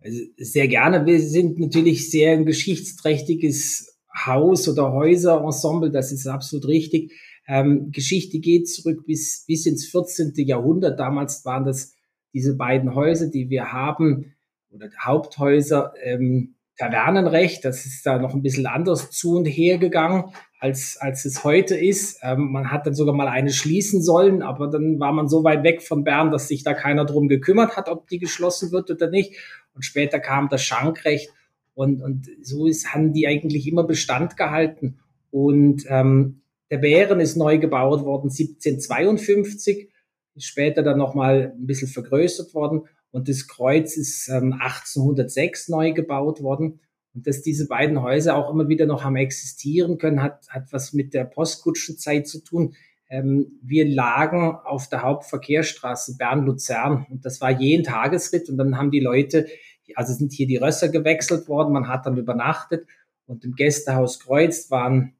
Also 0.00 0.20
sehr 0.36 0.68
gerne. 0.68 1.04
Wir 1.04 1.20
sind 1.20 1.58
natürlich 1.58 2.10
sehr 2.10 2.32
ein 2.32 2.46
geschichtsträchtiges 2.46 3.98
Haus 4.24 4.68
oder 4.68 4.92
Häuserensemble. 4.92 5.90
Das 5.90 6.12
ist 6.12 6.26
absolut 6.26 6.68
richtig. 6.68 7.12
Ähm, 7.48 7.90
Geschichte 7.92 8.38
geht 8.38 8.68
zurück 8.68 9.04
bis, 9.06 9.44
bis 9.46 9.66
ins 9.66 9.86
14. 9.86 10.32
Jahrhundert. 10.36 10.98
Damals 10.98 11.44
waren 11.44 11.64
das 11.64 11.92
diese 12.32 12.56
beiden 12.56 12.94
Häuser, 12.94 13.28
die 13.28 13.50
wir 13.50 13.72
haben, 13.72 14.35
oder 14.76 14.90
Haupthäuser 15.00 15.94
ähm, 16.02 16.54
Tavernenrecht. 16.76 17.64
Das 17.64 17.86
ist 17.86 18.04
da 18.04 18.18
noch 18.18 18.34
ein 18.34 18.42
bisschen 18.42 18.66
anders 18.66 19.10
zu 19.10 19.36
und 19.36 19.46
her 19.46 19.78
gegangen, 19.78 20.24
als, 20.60 20.96
als 21.00 21.24
es 21.24 21.42
heute 21.42 21.76
ist. 21.76 22.20
Ähm, 22.22 22.52
man 22.52 22.70
hat 22.70 22.86
dann 22.86 22.94
sogar 22.94 23.14
mal 23.14 23.28
eine 23.28 23.50
schließen 23.50 24.02
sollen, 24.02 24.42
aber 24.42 24.68
dann 24.68 25.00
war 25.00 25.12
man 25.12 25.28
so 25.28 25.42
weit 25.44 25.64
weg 25.64 25.82
von 25.82 26.04
Bern, 26.04 26.30
dass 26.30 26.48
sich 26.48 26.62
da 26.62 26.74
keiner 26.74 27.04
drum 27.04 27.28
gekümmert 27.28 27.76
hat, 27.76 27.88
ob 27.88 28.08
die 28.08 28.18
geschlossen 28.18 28.72
wird 28.72 28.90
oder 28.90 29.10
nicht. 29.10 29.36
Und 29.74 29.84
später 29.84 30.20
kam 30.20 30.48
das 30.48 30.62
Schankrecht 30.62 31.30
und, 31.74 32.02
und 32.02 32.28
so 32.42 32.66
ist, 32.66 32.94
haben 32.94 33.12
die 33.12 33.26
eigentlich 33.26 33.68
immer 33.68 33.84
Bestand 33.84 34.36
gehalten. 34.36 34.98
Und 35.30 35.84
ähm, 35.88 36.40
der 36.70 36.78
Bären 36.78 37.20
ist 37.20 37.36
neu 37.36 37.58
gebaut 37.58 38.02
worden 38.02 38.30
1752, 38.30 39.90
ist 40.34 40.46
später 40.46 40.82
dann 40.82 40.98
nochmal 40.98 41.52
ein 41.56 41.66
bisschen 41.66 41.88
vergrößert 41.88 42.54
worden. 42.54 42.82
Und 43.10 43.28
das 43.28 43.48
Kreuz 43.48 43.96
ist 43.96 44.28
ähm, 44.28 44.52
1806 44.52 45.68
neu 45.68 45.92
gebaut 45.92 46.42
worden. 46.42 46.80
Und 47.14 47.26
dass 47.26 47.40
diese 47.40 47.66
beiden 47.66 48.02
Häuser 48.02 48.36
auch 48.36 48.52
immer 48.52 48.68
wieder 48.68 48.84
noch 48.84 49.04
am 49.04 49.16
existieren 49.16 49.96
können, 49.96 50.22
hat, 50.22 50.46
hat 50.50 50.72
was 50.72 50.92
mit 50.92 51.14
der 51.14 51.24
Postkutschenzeit 51.24 52.28
zu 52.28 52.44
tun. 52.44 52.74
Ähm, 53.08 53.58
wir 53.62 53.88
lagen 53.88 54.56
auf 54.64 54.88
der 54.88 55.02
Hauptverkehrsstraße 55.02 56.16
Bern-Luzern 56.16 57.06
und 57.08 57.24
das 57.24 57.40
war 57.40 57.50
jeden 57.50 57.84
Tagesritt 57.84 58.48
und 58.48 58.56
dann 58.56 58.76
haben 58.76 58.90
die 58.90 59.00
Leute, 59.00 59.46
also 59.94 60.12
sind 60.12 60.32
hier 60.32 60.48
die 60.48 60.56
Rösser 60.56 60.88
gewechselt 60.88 61.46
worden, 61.48 61.72
man 61.72 61.88
hat 61.88 62.04
dann 62.04 62.16
übernachtet 62.16 62.86
und 63.26 63.44
im 63.44 63.54
Gästehaus 63.54 64.18
Kreuz 64.18 64.70
waren 64.70 65.14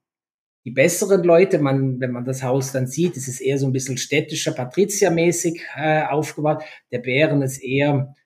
die 0.66 0.72
besseren 0.72 1.22
Leute, 1.22 1.60
man, 1.60 2.00
wenn 2.00 2.10
man 2.10 2.24
das 2.24 2.42
Haus 2.42 2.72
dann 2.72 2.88
sieht, 2.88 3.16
es 3.16 3.28
ist 3.28 3.40
eher 3.40 3.56
so 3.56 3.66
ein 3.66 3.72
bisschen 3.72 3.98
städtischer, 3.98 4.50
patriziermäßig 4.50 5.62
äh, 5.76 6.02
aufgebaut. 6.02 6.64
Der 6.90 6.98
Bären 6.98 7.40
ist 7.40 7.58
eher 7.58 8.16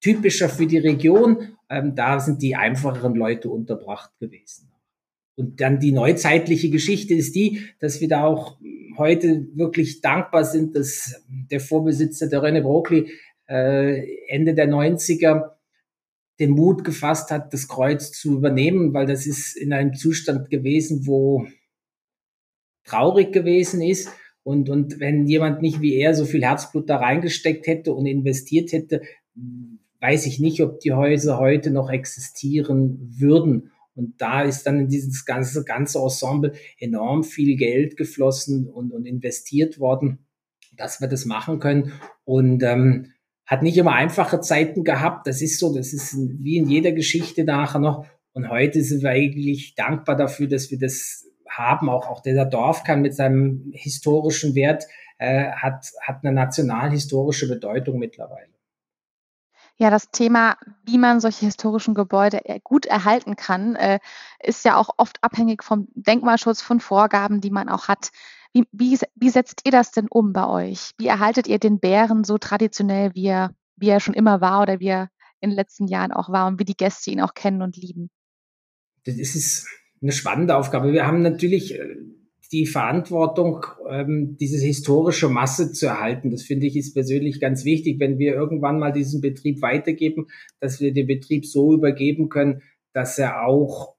typischer 0.00 0.48
für 0.48 0.66
die 0.66 0.78
Region. 0.78 1.56
Ähm, 1.70 1.94
da 1.94 2.18
sind 2.18 2.42
die 2.42 2.56
einfacheren 2.56 3.14
Leute 3.14 3.50
unterbracht 3.50 4.10
gewesen. 4.18 4.72
Und 5.36 5.60
dann 5.60 5.78
die 5.78 5.92
neuzeitliche 5.92 6.70
Geschichte 6.70 7.14
ist 7.14 7.36
die, 7.36 7.68
dass 7.78 8.00
wir 8.00 8.08
da 8.08 8.24
auch 8.24 8.58
heute 8.96 9.46
wirklich 9.54 10.00
dankbar 10.00 10.44
sind, 10.44 10.74
dass 10.74 11.22
der 11.28 11.60
Vorbesitzer 11.60 12.26
der 12.26 12.42
René 12.42 12.62
Brockley 12.62 13.12
äh, 13.48 14.26
Ende 14.26 14.54
der 14.54 14.68
90er 14.68 15.50
den 16.40 16.50
Mut 16.50 16.84
gefasst 16.84 17.30
hat, 17.30 17.52
das 17.52 17.68
Kreuz 17.68 18.12
zu 18.12 18.36
übernehmen, 18.36 18.94
weil 18.94 19.06
das 19.06 19.26
ist 19.26 19.56
in 19.56 19.72
einem 19.72 19.94
Zustand 19.94 20.50
gewesen, 20.50 21.06
wo 21.06 21.46
traurig 22.84 23.32
gewesen 23.32 23.82
ist. 23.82 24.08
Und, 24.42 24.70
und 24.70 25.00
wenn 25.00 25.26
jemand 25.26 25.60
nicht 25.60 25.80
wie 25.80 25.94
er 25.96 26.14
so 26.14 26.24
viel 26.24 26.42
Herzblut 26.42 26.88
da 26.88 26.96
reingesteckt 26.96 27.66
hätte 27.66 27.92
und 27.92 28.06
investiert 28.06 28.72
hätte, 28.72 29.02
weiß 30.00 30.26
ich 30.26 30.38
nicht, 30.38 30.62
ob 30.62 30.80
die 30.80 30.92
Häuser 30.92 31.38
heute 31.38 31.70
noch 31.70 31.90
existieren 31.90 33.14
würden. 33.18 33.72
Und 33.94 34.20
da 34.20 34.42
ist 34.42 34.64
dann 34.64 34.78
in 34.78 34.88
dieses 34.88 35.24
ganze, 35.24 35.64
ganze 35.64 35.98
Ensemble 35.98 36.52
enorm 36.78 37.24
viel 37.24 37.56
Geld 37.56 37.96
geflossen 37.96 38.68
und, 38.68 38.92
und 38.92 39.06
investiert 39.06 39.80
worden, 39.80 40.20
dass 40.76 41.00
wir 41.00 41.08
das 41.08 41.24
machen 41.26 41.58
können. 41.58 41.92
Und 42.24 42.62
ähm, 42.62 43.12
hat 43.48 43.62
nicht 43.62 43.78
immer 43.78 43.92
einfache 43.92 44.40
Zeiten 44.40 44.84
gehabt. 44.84 45.26
Das 45.26 45.40
ist 45.40 45.58
so, 45.58 45.74
das 45.74 45.92
ist 45.94 46.14
wie 46.16 46.58
in 46.58 46.68
jeder 46.68 46.92
Geschichte 46.92 47.44
nachher 47.44 47.80
noch. 47.80 48.06
Und 48.34 48.50
heute 48.50 48.82
sind 48.82 49.02
wir 49.02 49.10
eigentlich 49.10 49.74
dankbar 49.74 50.16
dafür, 50.16 50.46
dass 50.48 50.70
wir 50.70 50.78
das 50.78 51.26
haben. 51.48 51.88
Auch, 51.88 52.08
auch 52.08 52.20
dieser 52.20 52.44
Dorfkern 52.44 53.00
mit 53.00 53.14
seinem 53.14 53.72
historischen 53.72 54.54
Wert 54.54 54.84
äh, 55.16 55.50
hat, 55.50 55.86
hat 56.02 56.18
eine 56.22 56.32
nationalhistorische 56.32 57.48
Bedeutung 57.48 57.98
mittlerweile. 57.98 58.52
Ja, 59.78 59.90
das 59.90 60.10
Thema, 60.10 60.56
wie 60.84 60.98
man 60.98 61.20
solche 61.20 61.46
historischen 61.46 61.94
Gebäude 61.94 62.44
äh, 62.44 62.60
gut 62.62 62.84
erhalten 62.84 63.34
kann, 63.34 63.76
äh, 63.76 63.98
ist 64.42 64.64
ja 64.66 64.76
auch 64.76 64.90
oft 64.98 65.22
abhängig 65.22 65.64
vom 65.64 65.88
Denkmalschutz, 65.94 66.60
von 66.60 66.80
Vorgaben, 66.80 67.40
die 67.40 67.50
man 67.50 67.70
auch 67.70 67.88
hat. 67.88 68.10
Wie, 68.52 68.64
wie, 68.72 68.98
wie 69.14 69.30
setzt 69.30 69.62
ihr 69.64 69.72
das 69.72 69.90
denn 69.92 70.08
um 70.08 70.32
bei 70.32 70.46
euch? 70.46 70.92
Wie 70.98 71.06
erhaltet 71.06 71.46
ihr 71.46 71.58
den 71.58 71.80
Bären 71.80 72.24
so 72.24 72.38
traditionell, 72.38 73.14
wie 73.14 73.26
er, 73.26 73.54
wie 73.76 73.88
er 73.88 74.00
schon 74.00 74.14
immer 74.14 74.40
war 74.40 74.62
oder 74.62 74.80
wie 74.80 74.88
er 74.88 75.10
in 75.40 75.50
den 75.50 75.56
letzten 75.56 75.86
Jahren 75.86 76.12
auch 76.12 76.30
war 76.30 76.46
und 76.46 76.58
wie 76.58 76.64
die 76.64 76.76
Gäste 76.76 77.10
ihn 77.10 77.20
auch 77.20 77.34
kennen 77.34 77.62
und 77.62 77.76
lieben? 77.76 78.10
Das 79.04 79.16
ist 79.16 79.68
eine 80.02 80.12
spannende 80.12 80.56
Aufgabe. 80.56 80.92
Wir 80.92 81.06
haben 81.06 81.22
natürlich 81.22 81.74
äh, 81.74 81.96
die 82.52 82.66
Verantwortung, 82.66 83.64
ähm, 83.88 84.36
diese 84.40 84.64
historische 84.64 85.28
Masse 85.28 85.72
zu 85.72 85.86
erhalten. 85.86 86.30
Das 86.30 86.42
finde 86.42 86.66
ich 86.66 86.76
ist 86.76 86.94
persönlich 86.94 87.40
ganz 87.40 87.64
wichtig, 87.64 88.00
wenn 88.00 88.18
wir 88.18 88.34
irgendwann 88.34 88.78
mal 88.78 88.92
diesen 88.92 89.20
Betrieb 89.20 89.60
weitergeben, 89.60 90.26
dass 90.60 90.80
wir 90.80 90.92
den 90.92 91.06
Betrieb 91.06 91.46
so 91.46 91.74
übergeben 91.74 92.28
können, 92.28 92.62
dass 92.92 93.18
er 93.18 93.46
auch 93.46 93.97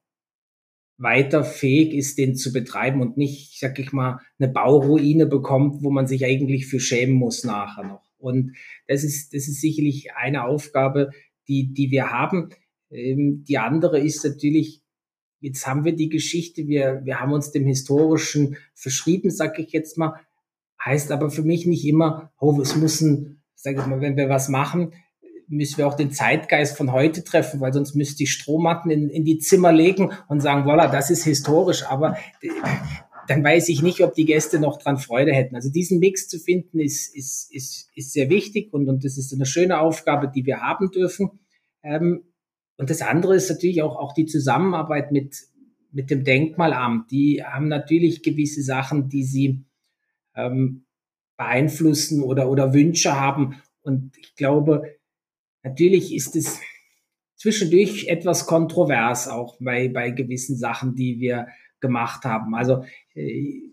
weiter 1.00 1.44
fähig 1.44 1.94
ist, 1.94 2.18
den 2.18 2.36
zu 2.36 2.52
betreiben 2.52 3.00
und 3.00 3.16
nicht, 3.16 3.58
sag 3.58 3.78
ich 3.78 3.92
mal, 3.92 4.20
eine 4.38 4.52
Bauruine 4.52 5.26
bekommt, 5.26 5.82
wo 5.82 5.90
man 5.90 6.06
sich 6.06 6.24
eigentlich 6.26 6.66
für 6.66 6.78
schämen 6.78 7.14
muss 7.16 7.42
nachher 7.42 7.84
noch. 7.84 8.02
Und 8.18 8.54
das 8.86 9.02
ist, 9.02 9.32
das 9.32 9.48
ist 9.48 9.62
sicherlich 9.62 10.12
eine 10.14 10.44
Aufgabe, 10.44 11.10
die, 11.48 11.72
die 11.72 11.90
wir 11.90 12.10
haben. 12.10 12.50
Ähm, 12.90 13.44
die 13.48 13.56
andere 13.56 13.98
ist 13.98 14.24
natürlich, 14.24 14.82
jetzt 15.40 15.66
haben 15.66 15.86
wir 15.86 15.96
die 15.96 16.10
Geschichte, 16.10 16.68
wir, 16.68 17.00
wir 17.04 17.18
haben 17.18 17.32
uns 17.32 17.50
dem 17.50 17.66
Historischen 17.66 18.58
verschrieben, 18.74 19.30
sag 19.30 19.58
ich 19.58 19.72
jetzt 19.72 19.96
mal, 19.96 20.20
heißt 20.84 21.12
aber 21.12 21.30
für 21.30 21.42
mich 21.42 21.64
nicht 21.64 21.86
immer, 21.86 22.30
oh, 22.38 22.60
es 22.60 22.76
muss 22.76 23.00
ein, 23.00 23.42
sag 23.54 23.78
ich 23.78 23.86
mal, 23.86 24.02
wenn 24.02 24.18
wir 24.18 24.28
was 24.28 24.50
machen, 24.50 24.92
müssen 25.50 25.78
wir 25.78 25.88
auch 25.88 25.94
den 25.94 26.12
Zeitgeist 26.12 26.76
von 26.76 26.92
heute 26.92 27.24
treffen, 27.24 27.60
weil 27.60 27.72
sonst 27.72 27.94
müsste 27.94 28.22
ich 28.22 28.32
Strohmatten 28.32 28.90
in, 28.90 29.10
in 29.10 29.24
die 29.24 29.38
Zimmer 29.38 29.72
legen 29.72 30.12
und 30.28 30.40
sagen, 30.40 30.68
voilà, 30.68 30.90
das 30.90 31.10
ist 31.10 31.24
historisch, 31.24 31.84
aber 31.84 32.16
dann 33.26 33.44
weiß 33.44 33.68
ich 33.68 33.82
nicht, 33.82 34.00
ob 34.02 34.14
die 34.14 34.24
Gäste 34.24 34.60
noch 34.60 34.78
dran 34.78 34.96
Freude 34.96 35.32
hätten. 35.32 35.56
Also 35.56 35.70
diesen 35.70 35.98
Mix 35.98 36.28
zu 36.28 36.38
finden 36.38 36.78
ist, 36.78 37.14
ist, 37.14 37.52
ist, 37.52 37.90
ist 37.94 38.12
sehr 38.12 38.30
wichtig 38.30 38.72
und, 38.72 38.88
und 38.88 39.04
das 39.04 39.18
ist 39.18 39.32
eine 39.34 39.46
schöne 39.46 39.80
Aufgabe, 39.80 40.30
die 40.32 40.46
wir 40.46 40.60
haben 40.60 40.90
dürfen. 40.90 41.40
Ähm, 41.82 42.22
und 42.76 42.88
das 42.88 43.02
andere 43.02 43.34
ist 43.34 43.50
natürlich 43.50 43.82
auch, 43.82 43.96
auch 43.96 44.14
die 44.14 44.26
Zusammenarbeit 44.26 45.12
mit, 45.12 45.36
mit 45.90 46.10
dem 46.10 46.24
Denkmalamt. 46.24 47.10
Die 47.10 47.44
haben 47.44 47.68
natürlich 47.68 48.22
gewisse 48.22 48.62
Sachen, 48.62 49.08
die 49.08 49.24
sie 49.24 49.64
ähm, 50.34 50.84
beeinflussen 51.36 52.22
oder, 52.22 52.48
oder 52.48 52.72
Wünsche 52.72 53.20
haben. 53.20 53.56
Und 53.82 54.16
ich 54.16 54.34
glaube, 54.36 54.99
natürlich 55.62 56.14
ist 56.14 56.36
es 56.36 56.60
zwischendurch 57.36 58.08
etwas 58.08 58.46
kontrovers 58.46 59.28
auch 59.28 59.56
bei, 59.60 59.88
bei 59.88 60.10
gewissen 60.10 60.56
Sachen, 60.56 60.94
die 60.94 61.20
wir 61.20 61.46
gemacht 61.80 62.24
haben. 62.24 62.54
Also 62.54 62.84
äh, 63.14 63.70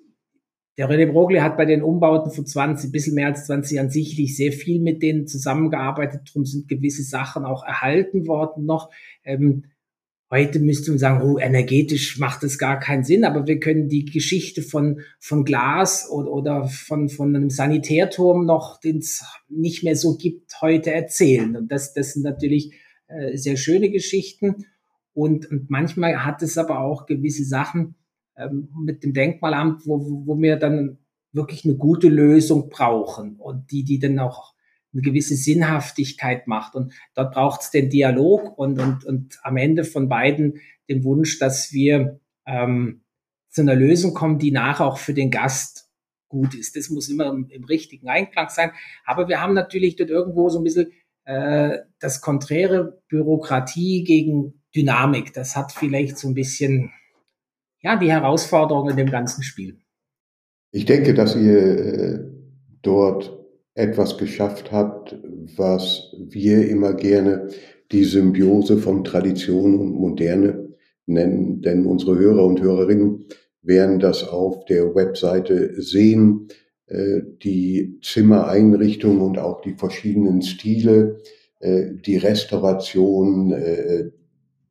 der 0.77 0.89
René 0.89 1.11
Broglie 1.11 1.41
hat 1.41 1.57
bei 1.57 1.65
den 1.65 1.81
Umbauten 1.81 2.31
von 2.31 2.45
20, 2.45 2.91
bisschen 2.91 3.15
mehr 3.15 3.27
als 3.27 3.47
20 3.47 3.77
Jahren 3.77 3.89
sicherlich 3.89 4.37
sehr 4.37 4.51
viel 4.51 4.79
mit 4.79 5.01
denen 5.01 5.27
zusammengearbeitet. 5.27 6.21
Darum 6.27 6.45
sind 6.45 6.67
gewisse 6.67 7.03
Sachen 7.03 7.45
auch 7.45 7.63
erhalten 7.63 8.27
worden 8.27 8.65
noch. 8.65 8.91
Ähm, 9.23 9.65
heute 10.29 10.59
müsste 10.59 10.91
man 10.91 10.99
sagen, 10.99 11.21
oh, 11.23 11.37
energetisch 11.37 12.17
macht 12.17 12.43
es 12.43 12.57
gar 12.57 12.79
keinen 12.79 13.03
Sinn, 13.03 13.23
aber 13.23 13.47
wir 13.47 13.59
können 13.59 13.87
die 13.87 14.05
Geschichte 14.05 14.61
von, 14.61 15.01
von 15.19 15.45
Glas 15.45 16.09
oder, 16.09 16.31
oder 16.31 16.67
von, 16.67 17.09
von 17.09 17.35
einem 17.35 17.49
Sanitärturm 17.49 18.45
noch, 18.45 18.79
den 18.79 18.97
es 18.97 19.23
nicht 19.49 19.83
mehr 19.83 19.95
so 19.95 20.17
gibt, 20.17 20.61
heute 20.61 20.91
erzählen. 20.91 21.55
Und 21.55 21.71
das, 21.71 21.93
das 21.93 22.13
sind 22.13 22.23
natürlich 22.23 22.73
äh, 23.07 23.37
sehr 23.37 23.57
schöne 23.57 23.89
Geschichten. 23.89 24.65
Und, 25.13 25.49
und 25.49 25.69
manchmal 25.69 26.25
hat 26.25 26.41
es 26.41 26.57
aber 26.57 26.79
auch 26.79 27.05
gewisse 27.05 27.45
Sachen, 27.45 27.95
ähm, 28.37 28.69
mit 28.83 29.03
dem 29.03 29.13
Denkmalamt, 29.13 29.87
wo, 29.87 30.25
wo 30.25 30.39
wir 30.39 30.57
dann 30.57 30.99
wirklich 31.31 31.65
eine 31.65 31.75
gute 31.75 32.09
Lösung 32.09 32.69
brauchen 32.69 33.37
und 33.37 33.71
die, 33.71 33.83
die 33.83 33.99
dann 33.99 34.19
auch 34.19 34.53
eine 34.93 35.01
gewisse 35.01 35.35
Sinnhaftigkeit 35.35 36.47
macht. 36.47 36.75
Und 36.75 36.93
dort 37.13 37.33
braucht 37.33 37.61
es 37.61 37.71
den 37.71 37.89
Dialog 37.89 38.57
und, 38.57 38.79
und, 38.79 39.05
und 39.05 39.39
am 39.43 39.57
Ende 39.57 39.83
von 39.83 40.09
beiden 40.09 40.59
den 40.89 41.03
Wunsch, 41.03 41.39
dass 41.39 41.73
wir 41.73 42.19
ähm, 42.45 43.01
zu 43.49 43.61
einer 43.61 43.75
Lösung 43.75 44.13
kommen, 44.13 44.39
die 44.39 44.51
nachher 44.51 44.85
auch 44.85 44.97
für 44.97 45.13
den 45.13 45.31
Gast 45.31 45.89
gut 46.29 46.53
ist. 46.53 46.75
Das 46.75 46.89
muss 46.89 47.09
immer 47.09 47.27
im, 47.27 47.49
im 47.49 47.63
richtigen 47.63 48.07
Einklang 48.09 48.49
sein. 48.49 48.71
Aber 49.05 49.27
wir 49.27 49.41
haben 49.41 49.53
natürlich 49.53 49.95
dort 49.95 50.09
irgendwo 50.09 50.49
so 50.49 50.59
ein 50.59 50.63
bisschen 50.63 50.91
äh, 51.25 51.79
das 51.99 52.21
konträre 52.21 53.01
Bürokratie 53.09 54.03
gegen 54.03 54.61
Dynamik. 54.75 55.33
Das 55.33 55.55
hat 55.55 55.71
vielleicht 55.71 56.17
so 56.17 56.27
ein 56.27 56.33
bisschen 56.33 56.91
ja, 57.81 57.95
die 57.97 58.11
Herausforderungen 58.11 58.91
in 58.91 58.97
dem 58.97 59.11
ganzen 59.11 59.43
Spiel. 59.43 59.79
Ich 60.71 60.85
denke, 60.85 61.13
dass 61.13 61.35
ihr 61.35 61.57
äh, 61.57 62.19
dort 62.81 63.37
etwas 63.77 64.17
geschafft 64.17 64.71
habt, 64.71 65.15
was 65.55 66.13
wir 66.17 66.67
immer 66.67 66.93
gerne 66.93 67.49
die 67.91 68.03
Symbiose 68.03 68.77
von 68.77 69.03
Tradition 69.03 69.79
und 69.79 69.93
Moderne 69.93 70.67
nennen, 71.05 71.61
denn 71.61 71.85
unsere 71.85 72.17
Hörer 72.17 72.45
und 72.45 72.61
Hörerinnen 72.61 73.25
werden 73.61 73.99
das 73.99 74.27
auf 74.27 74.65
der 74.65 74.93
Webseite 74.95 75.81
sehen, 75.81 76.47
äh, 76.87 77.21
die 77.43 77.99
Zimmereinrichtung 78.01 79.21
und 79.21 79.37
auch 79.37 79.61
die 79.61 79.75
verschiedenen 79.75 80.41
Stile, 80.41 81.17
äh, 81.59 81.91
die 82.05 82.17
Restauration, 82.17 83.53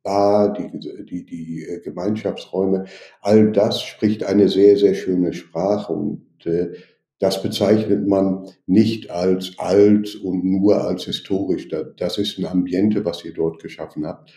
Bar, 0.07 0.53
die, 0.53 1.03
die, 1.03 1.25
die 1.25 1.65
äh, 1.65 1.81
Gemeinschaftsräume, 1.81 2.85
all 3.19 3.51
das 3.51 3.81
spricht 3.81 4.23
eine 4.23 4.47
sehr, 4.47 4.77
sehr 4.77 4.93
schöne 4.93 5.33
Sprache. 5.33 5.91
Und 5.91 6.45
äh, 6.45 6.69
das 7.19 7.41
bezeichnet 7.41 8.07
man 8.07 8.47
nicht 8.67 9.09
als 9.09 9.53
alt 9.57 10.15
und 10.15 10.43
nur 10.43 10.83
als 10.83 11.05
historisch. 11.05 11.67
Das 11.97 12.17
ist 12.17 12.37
ein 12.37 12.45
Ambiente, 12.45 13.05
was 13.05 13.25
ihr 13.25 13.33
dort 13.33 13.61
geschaffen 13.61 14.05
habt, 14.05 14.31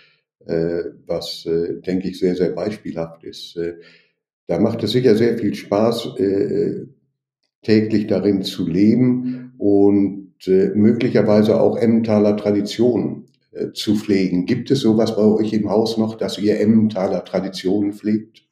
äh, 0.47 0.85
was, 1.07 1.45
äh, 1.45 1.81
denke 1.81 2.09
ich, 2.09 2.19
sehr, 2.19 2.35
sehr 2.35 2.51
beispielhaft 2.51 3.25
ist. 3.25 3.57
Äh, 3.57 3.75
da 4.47 4.59
macht 4.59 4.83
es 4.83 4.93
sicher 4.93 5.15
sehr 5.15 5.39
viel 5.39 5.55
Spaß, 5.55 6.17
täglich 7.63 8.09
darin 8.09 8.43
zu 8.43 8.67
leben 8.67 9.53
und 9.59 10.35
möglicherweise 10.75 11.61
auch 11.61 11.77
Emmentaler 11.77 12.37
Traditionen 12.37 13.27
zu 13.75 13.95
pflegen. 13.95 14.47
Gibt 14.47 14.73
es 14.73 14.81
sowas 14.81 15.15
bei 15.15 15.23
euch 15.23 15.53
im 15.53 15.71
Haus 15.71 15.99
noch, 15.99 16.17
dass 16.17 16.37
ihr 16.37 16.59
Emmentaler 16.59 17.25
Traditionen 17.25 17.93
pflegt? 17.93 18.50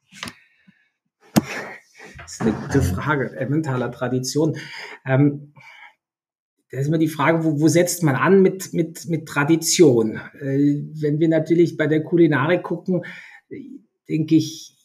Das 2.29 2.35
ist 2.35 2.41
eine 2.41 2.51
gute 2.51 2.81
Frage, 2.83 3.35
Emmentaler 3.37 3.91
Tradition. 3.91 4.55
Ähm, 5.03 5.51
da 6.69 6.77
ist 6.77 6.85
immer 6.85 6.99
die 6.99 7.07
Frage, 7.07 7.43
wo, 7.43 7.59
wo 7.59 7.67
setzt 7.67 8.03
man 8.03 8.13
an 8.13 8.43
mit, 8.43 8.71
mit, 8.71 9.07
mit 9.07 9.27
Tradition? 9.27 10.21
Äh, 10.39 10.83
wenn 10.93 11.19
wir 11.19 11.27
natürlich 11.27 11.75
bei 11.75 11.87
der 11.87 12.03
Kulinarik 12.03 12.61
gucken, 12.61 13.03
denke 14.07 14.35
ich, 14.35 14.77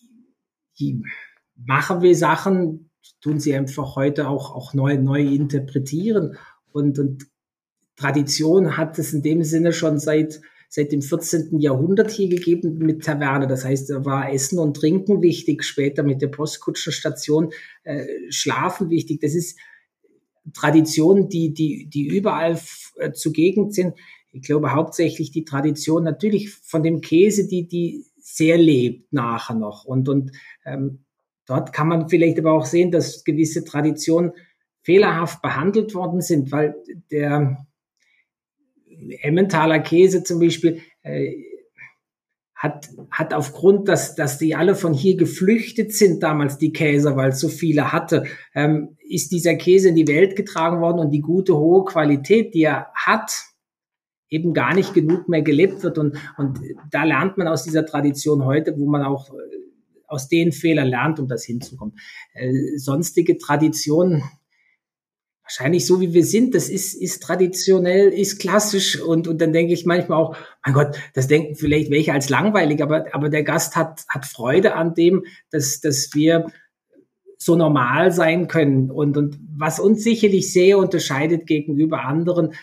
machen 1.55 2.01
wir 2.01 2.17
Sachen, 2.17 2.91
tun 3.21 3.39
sie 3.41 3.55
einfach 3.55 3.95
heute 3.95 4.27
auch, 4.27 4.55
auch 4.55 4.73
neu, 4.73 4.97
neu 4.97 5.21
interpretieren 5.21 6.39
und, 6.73 6.99
und 6.99 7.27
Tradition 7.97 8.79
hat 8.79 8.99
es 8.99 9.13
in 9.13 9.21
dem 9.21 9.43
Sinne 9.43 9.75
schon 9.75 9.99
seit 9.99 10.41
seit 10.75 10.91
dem 10.91 11.03
14. 11.03 11.61
Jahrhundert 11.61 12.11
hier 12.11 12.29
gegeben 12.29 12.79
mit 12.79 13.05
Taverne. 13.05 13.47
Das 13.47 13.65
heißt, 13.65 13.91
da 13.91 14.05
war 14.05 14.33
Essen 14.33 14.59
und 14.59 14.77
Trinken 14.77 15.23
wichtig, 15.23 15.63
später 15.63 16.03
mit 16.03 16.21
der 16.21 16.27
Postkutschenstation 16.27 17.53
äh, 17.85 18.05
Schlafen 18.29 18.91
wichtig. 18.91 19.21
Das 19.21 19.37
ist 19.37 19.57
Traditionen, 20.53 21.29
die, 21.29 21.55
die, 21.55 21.89
die 21.89 22.09
überall 22.09 22.59
äh, 22.97 23.13
zugegen 23.13 23.71
sind. 23.71 23.95
ich 24.33 24.43
glaube 24.43 24.73
hauptsächlich 24.73 25.31
die 25.31 25.45
Tradition 25.45 26.03
natürlich 26.03 26.51
von 26.51 26.83
dem 26.83 27.01
Käse, 27.01 27.47
die, 27.47 27.69
die 27.69 28.07
sehr 28.17 28.59
lebt 28.59 29.13
nachher 29.13 29.55
noch. 29.55 29.85
Und, 29.85 30.09
und 30.09 30.33
ähm, 30.67 31.05
dort 31.47 31.73
kann 31.73 31.87
man 31.87 32.09
vielleicht 32.09 32.41
aber 32.41 32.53
auch 32.53 32.67
sehen, 32.67 32.91
dass 32.91 33.23
gewisse 33.23 33.65
Traditionen 33.65 34.33
fehlerhaft 34.83 35.41
behandelt 35.41 35.95
worden 35.95 36.21
sind, 36.21 36.51
weil 36.51 36.75
der 37.13 37.65
Emmentaler 39.21 39.81
Käse 39.81 40.23
zum 40.23 40.41
Beispiel 40.41 40.81
äh, 41.03 41.33
hat, 42.65 42.89
hat 43.11 43.35
aufgrund, 43.35 43.89
dass, 43.89 44.15
dass 44.15 44.39
die 44.39 44.55
alle 44.55 44.75
von 44.75 44.95
hier 44.95 45.17
geflüchtet 45.17 45.93
sind, 45.93 46.23
damals 46.23 46.57
die 46.57 46.73
Käser, 46.73 47.15
weil 47.15 47.31
es 47.31 47.41
so 47.41 47.49
viele 47.49 47.93
hatte, 47.93 48.25
ähm, 48.55 48.97
ist 49.07 49.33
dieser 49.33 49.57
Käse 49.57 49.91
in 49.91 49.97
die 49.97 50.09
Welt 50.09 50.35
getragen 50.35 50.81
worden 50.81 50.99
und 50.99 51.11
die 51.11 51.21
gute, 51.21 51.57
hohe 51.57 51.85
Qualität, 51.85 52.55
die 52.55 52.63
er 52.63 52.87
hat, 52.95 53.45
eben 54.31 54.55
gar 54.55 54.75
nicht 54.75 54.95
genug 54.95 55.29
mehr 55.29 55.43
gelebt 55.43 55.83
wird. 55.83 55.99
Und, 55.99 56.17
und 56.39 56.59
da 56.91 57.05
lernt 57.05 57.37
man 57.37 57.49
aus 57.49 57.65
dieser 57.65 57.85
Tradition 57.85 58.45
heute, 58.45 58.79
wo 58.79 58.89
man 58.89 59.03
auch 59.03 59.29
äh, 59.31 59.55
aus 60.07 60.29
den 60.29 60.53
Fehlern 60.53 60.89
lernt, 60.89 61.21
um 61.21 61.29
das 61.29 61.45
hinzukommen. 61.45 61.97
Äh, 62.33 62.79
sonstige 62.79 63.37
Traditionen, 63.37 64.23
wahrscheinlich 65.45 65.87
so 65.87 66.01
wie 66.01 66.15
wir 66.15 66.25
sind, 66.25 66.55
das 66.55 66.69
ist, 66.69 66.95
ist 66.95 67.23
traditionell, 67.23 68.09
ist 68.09 68.41
klassisch 68.41 69.01
und, 69.01 69.29
und 69.29 69.41
dann 69.41 69.53
denke 69.53 69.75
ich 69.75 69.85
manchmal 69.85 70.19
auch, 70.19 70.37
mein 70.65 70.75
Gott, 70.75 70.97
das 71.13 71.29
denken 71.29 71.55
vielleicht 71.55 71.91
welche 71.91 72.13
als 72.13 72.31
langweilig, 72.31 72.83
aber, 72.83 73.15
aber 73.15 73.29
der 73.29 73.45
Gast 73.45 73.77
hat, 73.77 74.05
hat 74.09 74.25
Freude 74.25 74.75
an 74.75 74.95
dem, 74.95 75.25
dass, 75.51 75.81
dass 75.81 76.11
wir 76.15 76.47
so 77.37 77.57
normal 77.57 78.11
sein 78.11 78.49
können. 78.49 78.91
Und, 78.91 79.19
und 79.19 79.39
was 79.57 79.79
uns 79.79 80.03
sicherlich 80.03 80.51
sehr 80.53 80.79
unterscheidet 80.79 81.47
gegenüber 81.47 82.05
anderen 82.05 82.55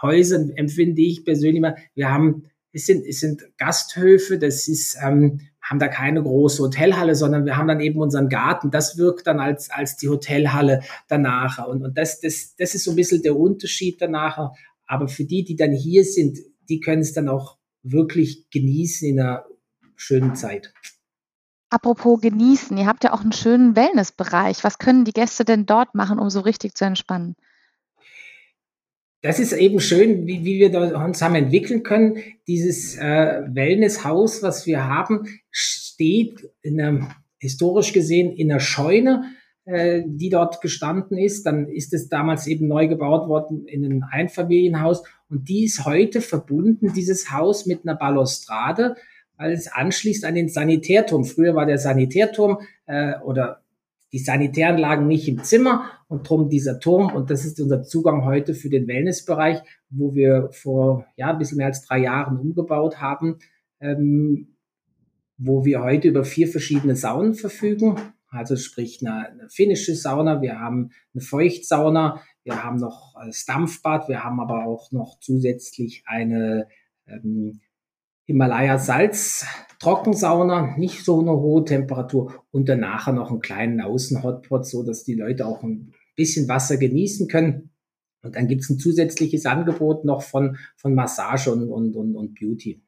Häusern, 0.00 0.50
empfinde 0.50 1.02
ich 1.02 1.24
persönlich 1.26 1.60
mal, 1.60 1.76
wir 1.94 2.10
haben, 2.10 2.44
es 2.72 2.86
sind, 2.86 3.06
es 3.06 3.20
sind 3.20 3.42
Gasthöfe, 3.58 4.38
das 4.38 4.66
ist, 4.66 4.96
ähm, 5.04 5.40
haben 5.70 5.78
da 5.78 5.86
keine 5.86 6.20
große 6.20 6.64
Hotelhalle, 6.64 7.14
sondern 7.14 7.46
wir 7.46 7.56
haben 7.56 7.68
dann 7.68 7.78
eben 7.78 8.00
unseren 8.00 8.28
Garten. 8.28 8.72
Das 8.72 8.98
wirkt 8.98 9.28
dann 9.28 9.38
als, 9.38 9.70
als 9.70 9.96
die 9.96 10.08
Hotelhalle 10.08 10.82
danach. 11.06 11.64
Und, 11.64 11.84
und 11.84 11.96
das, 11.96 12.18
das, 12.18 12.56
das 12.56 12.74
ist 12.74 12.84
so 12.84 12.90
ein 12.90 12.96
bisschen 12.96 13.22
der 13.22 13.36
Unterschied 13.36 14.02
danach. 14.02 14.50
Aber 14.88 15.06
für 15.06 15.24
die, 15.24 15.44
die 15.44 15.54
dann 15.54 15.70
hier 15.70 16.02
sind, 16.02 16.38
die 16.68 16.80
können 16.80 17.02
es 17.02 17.12
dann 17.12 17.28
auch 17.28 17.56
wirklich 17.84 18.50
genießen 18.50 19.08
in 19.08 19.20
einer 19.20 19.44
schönen 19.94 20.34
Zeit. 20.34 20.74
Apropos 21.68 22.20
genießen, 22.20 22.76
ihr 22.76 22.86
habt 22.86 23.04
ja 23.04 23.12
auch 23.12 23.20
einen 23.20 23.30
schönen 23.30 23.76
Wellnessbereich. 23.76 24.64
Was 24.64 24.78
können 24.78 25.04
die 25.04 25.12
Gäste 25.12 25.44
denn 25.44 25.66
dort 25.66 25.94
machen, 25.94 26.18
um 26.18 26.30
so 26.30 26.40
richtig 26.40 26.74
zu 26.74 26.84
entspannen? 26.84 27.36
Das 29.22 29.38
ist 29.38 29.52
eben 29.52 29.80
schön, 29.80 30.26
wie, 30.26 30.44
wie 30.44 30.58
wir 30.58 30.70
da 30.70 31.04
uns 31.04 31.20
haben 31.20 31.34
entwickeln 31.34 31.82
können. 31.82 32.18
Dieses 32.46 32.96
äh, 32.96 33.42
Wellnesshaus, 33.48 34.42
was 34.42 34.66
wir 34.66 34.86
haben, 34.86 35.26
steht 35.50 36.50
in 36.62 36.80
einer, 36.80 37.14
historisch 37.38 37.92
gesehen 37.92 38.32
in 38.32 38.50
einer 38.50 38.60
Scheune, 38.60 39.24
äh, 39.66 40.02
die 40.06 40.30
dort 40.30 40.62
gestanden 40.62 41.18
ist. 41.18 41.44
Dann 41.44 41.68
ist 41.68 41.92
es 41.92 42.08
damals 42.08 42.46
eben 42.46 42.66
neu 42.66 42.88
gebaut 42.88 43.28
worden 43.28 43.66
in 43.66 43.84
ein 43.84 44.04
Einfamilienhaus. 44.04 45.02
Und 45.28 45.48
die 45.48 45.64
ist 45.64 45.84
heute 45.84 46.22
verbunden, 46.22 46.92
dieses 46.94 47.30
Haus, 47.30 47.66
mit 47.66 47.86
einer 47.86 47.96
Balustrade, 47.96 48.96
weil 49.36 49.52
es 49.52 49.68
anschließt 49.68 50.24
an 50.24 50.34
den 50.34 50.48
Sanitärturm. 50.48 51.24
Früher 51.24 51.54
war 51.54 51.66
der 51.66 51.78
Sanitärturm 51.78 52.58
äh, 52.86 53.18
oder 53.20 53.59
die 54.12 54.18
Sanitären 54.18 54.78
lagen 54.78 55.06
nicht 55.06 55.28
im 55.28 55.44
Zimmer 55.44 55.84
und 56.08 56.28
drum 56.28 56.48
dieser 56.48 56.80
Turm. 56.80 57.14
Und 57.14 57.30
das 57.30 57.44
ist 57.44 57.60
unser 57.60 57.82
Zugang 57.82 58.24
heute 58.24 58.54
für 58.54 58.68
den 58.68 58.88
Wellnessbereich, 58.88 59.60
wo 59.88 60.14
wir 60.14 60.50
vor 60.52 61.06
ja, 61.16 61.30
ein 61.30 61.38
bisschen 61.38 61.58
mehr 61.58 61.66
als 61.66 61.84
drei 61.86 61.98
Jahren 61.98 62.38
umgebaut 62.38 63.00
haben, 63.00 63.38
ähm, 63.80 64.56
wo 65.38 65.64
wir 65.64 65.82
heute 65.82 66.08
über 66.08 66.24
vier 66.24 66.48
verschiedene 66.48 66.96
Saunen 66.96 67.34
verfügen. 67.34 67.96
Also 68.28 68.56
sprich 68.56 69.00
eine, 69.00 69.28
eine 69.28 69.48
finnische 69.48 69.94
Sauna, 69.94 70.42
wir 70.42 70.58
haben 70.58 70.90
eine 71.14 71.22
Feuchtsauna, 71.22 72.20
wir 72.44 72.64
haben 72.64 72.76
noch 72.76 73.14
das 73.24 73.44
Dampfbad, 73.44 74.08
wir 74.08 74.24
haben 74.24 74.40
aber 74.40 74.66
auch 74.66 74.90
noch 74.92 75.18
zusätzlich 75.20 76.02
eine 76.06 76.68
ähm, 77.06 77.60
Himalaya 78.24 78.78
Salz 78.78 79.46
Trockensauna, 79.80 80.76
nicht 80.76 81.04
so 81.04 81.20
eine 81.20 81.32
hohe 81.32 81.64
Temperatur 81.64 82.44
und 82.50 82.68
danach 82.68 83.10
noch 83.12 83.30
einen 83.30 83.40
kleinen 83.40 83.80
Außen-Hotpot, 83.80 84.66
so 84.66 84.82
dass 84.82 85.04
die 85.04 85.14
Leute 85.14 85.46
auch 85.46 85.62
ein 85.62 85.92
bisschen 86.16 86.48
Wasser 86.48 86.76
genießen 86.76 87.28
können. 87.28 87.70
Und 88.22 88.36
dann 88.36 88.46
gibt's 88.46 88.68
ein 88.68 88.78
zusätzliches 88.78 89.46
Angebot 89.46 90.04
noch 90.04 90.22
von, 90.22 90.58
von 90.76 90.94
Massage 90.94 91.50
und, 91.50 91.70
und, 91.70 91.96
und, 91.96 92.14
und 92.14 92.38
Beauty. 92.38 92.82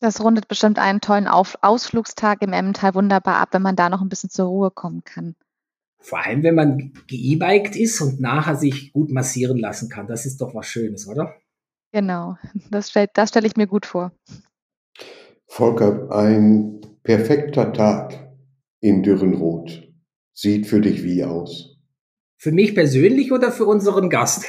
Das 0.00 0.22
rundet 0.24 0.48
bestimmt 0.48 0.80
einen 0.80 1.00
tollen 1.00 1.28
Auf 1.28 1.58
Ausflugstag 1.62 2.42
im 2.42 2.52
Emmental 2.52 2.94
wunderbar 2.94 3.36
ab, 3.36 3.50
wenn 3.52 3.62
man 3.62 3.76
da 3.76 3.88
noch 3.88 4.00
ein 4.00 4.08
bisschen 4.08 4.30
zur 4.30 4.46
Ruhe 4.46 4.70
kommen 4.72 5.04
kann. 5.04 5.36
Vor 5.98 6.18
allem, 6.18 6.42
wenn 6.42 6.54
man 6.54 6.92
gee-biked 7.06 7.76
ist 7.76 8.00
und 8.00 8.20
nachher 8.20 8.56
sich 8.56 8.92
gut 8.92 9.10
massieren 9.12 9.58
lassen 9.58 9.88
kann. 9.88 10.08
Das 10.08 10.26
ist 10.26 10.40
doch 10.40 10.54
was 10.54 10.66
Schönes, 10.66 11.06
oder? 11.06 11.34
Genau, 11.92 12.36
das, 12.70 12.92
das 13.12 13.28
stelle 13.28 13.46
ich 13.46 13.56
mir 13.56 13.66
gut 13.66 13.86
vor. 13.86 14.12
Volker, 15.52 16.06
ein 16.12 16.80
perfekter 17.02 17.72
Tag 17.72 18.30
in 18.80 19.02
Dürrenroth 19.02 19.82
sieht 20.32 20.68
für 20.68 20.80
dich 20.80 21.02
wie 21.02 21.24
aus? 21.24 21.76
Für 22.38 22.52
mich 22.52 22.72
persönlich 22.72 23.32
oder 23.32 23.50
für 23.50 23.64
unseren 23.64 24.10
Gast? 24.10 24.44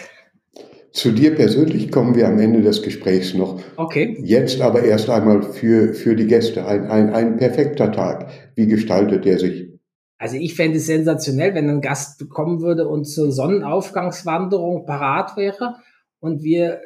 Zu 0.91 1.11
dir 1.11 1.33
persönlich 1.33 1.91
kommen 1.91 2.13
wir 2.13 2.27
am 2.27 2.37
Ende 2.37 2.61
des 2.61 2.83
Gesprächs 2.83 3.33
noch. 3.33 3.59
Okay. 3.77 4.15
Jetzt 4.23 4.61
aber 4.61 4.83
erst 4.83 5.09
einmal 5.09 5.41
für, 5.41 5.95
für 5.95 6.15
die 6.15 6.27
Gäste. 6.27 6.67
Ein, 6.67 6.85
ein, 6.85 7.09
ein 7.09 7.37
perfekter 7.37 7.91
Tag. 7.91 8.29
Wie 8.53 8.67
gestaltet 8.67 9.25
der 9.25 9.39
sich? 9.39 9.71
Also 10.19 10.37
ich 10.37 10.53
fände 10.53 10.77
es 10.77 10.85
sensationell, 10.85 11.55
wenn 11.55 11.67
ein 11.67 11.81
Gast 11.81 12.29
kommen 12.29 12.61
würde 12.61 12.87
und 12.87 13.05
zur 13.05 13.31
Sonnenaufgangswanderung 13.31 14.85
parat 14.85 15.35
wäre 15.35 15.77
und 16.19 16.43
wir 16.43 16.79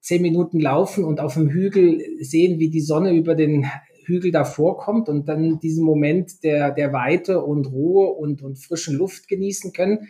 zehn 0.00 0.22
Minuten 0.22 0.60
laufen 0.60 1.04
und 1.04 1.20
auf 1.20 1.34
dem 1.34 1.50
Hügel 1.50 2.02
sehen, 2.20 2.58
wie 2.58 2.70
die 2.70 2.80
Sonne 2.80 3.12
über 3.12 3.34
den 3.34 3.66
Hügel 4.04 4.32
davor 4.32 4.78
kommt 4.78 5.08
und 5.08 5.28
dann 5.28 5.60
diesen 5.60 5.84
Moment 5.84 6.42
der, 6.42 6.72
der 6.72 6.92
Weite 6.92 7.42
und 7.42 7.66
Ruhe 7.66 8.08
und, 8.08 8.42
und 8.42 8.58
frischen 8.58 8.96
Luft 8.96 9.28
genießen 9.28 9.72
können. 9.72 10.08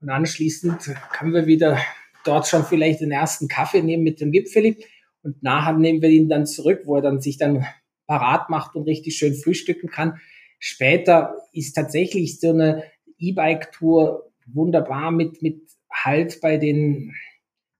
Und 0.00 0.10
anschließend 0.10 0.94
können 1.12 1.34
wir 1.34 1.46
wieder 1.46 1.78
dort 2.24 2.46
schon 2.46 2.64
vielleicht 2.64 3.00
den 3.00 3.10
ersten 3.10 3.48
Kaffee 3.48 3.82
nehmen 3.82 4.04
mit 4.04 4.20
dem 4.20 4.30
Gipfeli 4.30 4.84
und 5.22 5.42
nachher 5.42 5.74
nehmen 5.74 6.02
wir 6.02 6.08
ihn 6.08 6.28
dann 6.28 6.46
zurück, 6.46 6.82
wo 6.84 6.96
er 6.96 7.02
dann 7.02 7.20
sich 7.20 7.36
dann 7.36 7.64
parat 8.06 8.50
macht 8.50 8.74
und 8.74 8.84
richtig 8.84 9.16
schön 9.16 9.34
frühstücken 9.34 9.88
kann. 9.88 10.20
Später 10.58 11.36
ist 11.52 11.74
tatsächlich 11.74 12.40
so 12.40 12.50
eine 12.50 12.84
E-Bike-Tour 13.18 14.30
wunderbar 14.46 15.10
mit, 15.10 15.42
mit 15.42 15.62
Halt 15.90 16.40
bei 16.40 16.56
den 16.56 17.14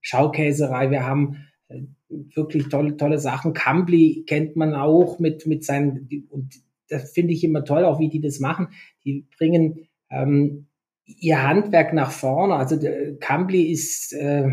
Schaukäserei. 0.03 0.91
Wir 0.91 1.07
haben 1.07 1.47
wirklich 2.35 2.69
tolle, 2.69 2.97
tolle 2.97 3.19
Sachen. 3.19 3.55
Cambly 3.55 4.25
kennt 4.27 4.57
man 4.57 4.75
auch 4.75 5.19
mit, 5.19 5.47
mit 5.47 5.65
seinen, 5.65 6.09
und 6.31 6.55
das 6.88 7.12
finde 7.12 7.33
ich 7.33 7.43
immer 7.45 7.65
toll, 7.65 7.85
auch 7.85 7.99
wie 7.99 8.09
die 8.09 8.21
das 8.21 8.38
machen. 8.38 8.69
Die 9.05 9.27
bringen 9.37 9.88
ähm, 10.11 10.67
ihr 11.05 11.43
Handwerk 11.43 11.93
nach 11.95 12.11
vorne. 12.11 12.55
Also 12.57 12.79
Cambly 13.21 13.71
ist, 13.71 14.12
äh, 14.12 14.51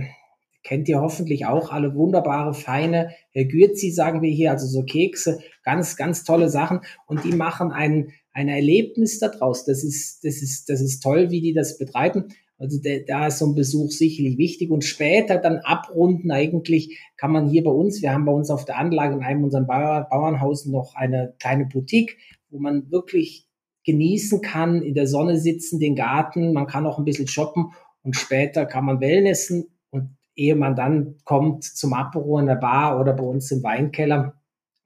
kennt 0.64 0.88
ihr 0.88 1.02
hoffentlich 1.02 1.46
auch 1.46 1.72
alle 1.72 1.96
wunderbare, 1.96 2.54
feine 2.54 3.12
äh, 3.34 3.46
Gürzi, 3.46 3.92
sagen 3.92 4.22
wir 4.22 4.32
hier, 4.32 4.52
also 4.52 4.68
so 4.68 4.84
Kekse, 4.84 5.40
ganz, 5.64 5.98
ganz 5.98 6.24
tolle 6.24 6.50
Sachen. 6.50 6.82
Und 7.06 7.24
die 7.24 7.34
machen 7.34 7.72
ein, 7.72 8.12
ein 8.32 8.48
Erlebnis 8.48 9.20
daraus. 9.20 9.66
Das 9.66 9.84
ist, 9.84 10.24
das 10.24 10.42
ist, 10.42 10.70
das 10.70 10.82
ist 10.82 11.02
toll, 11.02 11.32
wie 11.32 11.42
die 11.42 11.54
das 11.54 11.78
betreiben. 11.78 12.30
Also 12.60 12.78
der, 12.82 13.06
da 13.06 13.28
ist 13.28 13.40
so 13.40 13.46
ein 13.46 13.56
Besuch 13.56 13.90
sicherlich 13.90 14.38
wichtig 14.38 14.70
und 14.70 14.84
später 14.84 15.38
dann 15.38 15.60
abrunden 15.60 16.30
eigentlich 16.30 17.00
kann 17.16 17.32
man 17.32 17.50
hier 17.50 17.64
bei 17.64 17.72
uns, 17.72 18.02
wir 18.02 18.12
haben 18.12 18.26
bei 18.26 18.34
uns 18.34 18.50
auf 18.50 18.66
der 18.66 18.78
Anlage 18.78 19.16
in 19.16 19.24
einem 19.24 19.46
unserem 19.46 19.66
Bauernhaus 19.66 20.66
noch 20.66 20.94
eine 20.94 21.34
kleine 21.40 21.68
Boutique, 21.68 22.18
wo 22.50 22.60
man 22.60 22.92
wirklich 22.92 23.48
genießen 23.86 24.42
kann, 24.42 24.82
in 24.82 24.94
der 24.94 25.08
Sonne 25.08 25.40
sitzen, 25.40 25.80
den 25.80 25.96
Garten, 25.96 26.52
man 26.52 26.68
kann 26.68 26.86
auch 26.86 27.00
ein 27.00 27.06
bisschen 27.06 27.30
shoppen 27.30 27.72
und 28.04 28.18
später 28.18 28.66
kann 28.66 28.84
man 28.84 29.00
Wellnessen 29.00 29.70
und 29.90 30.18
ehe 30.36 30.56
man 30.56 30.76
dann 30.76 31.16
kommt 31.24 31.64
zum 31.64 31.94
Apero 31.94 32.40
in 32.40 32.48
der 32.48 32.56
Bar 32.56 33.00
oder 33.00 33.14
bei 33.14 33.24
uns 33.24 33.52
im 33.52 33.64
Weinkeller, 33.64 34.34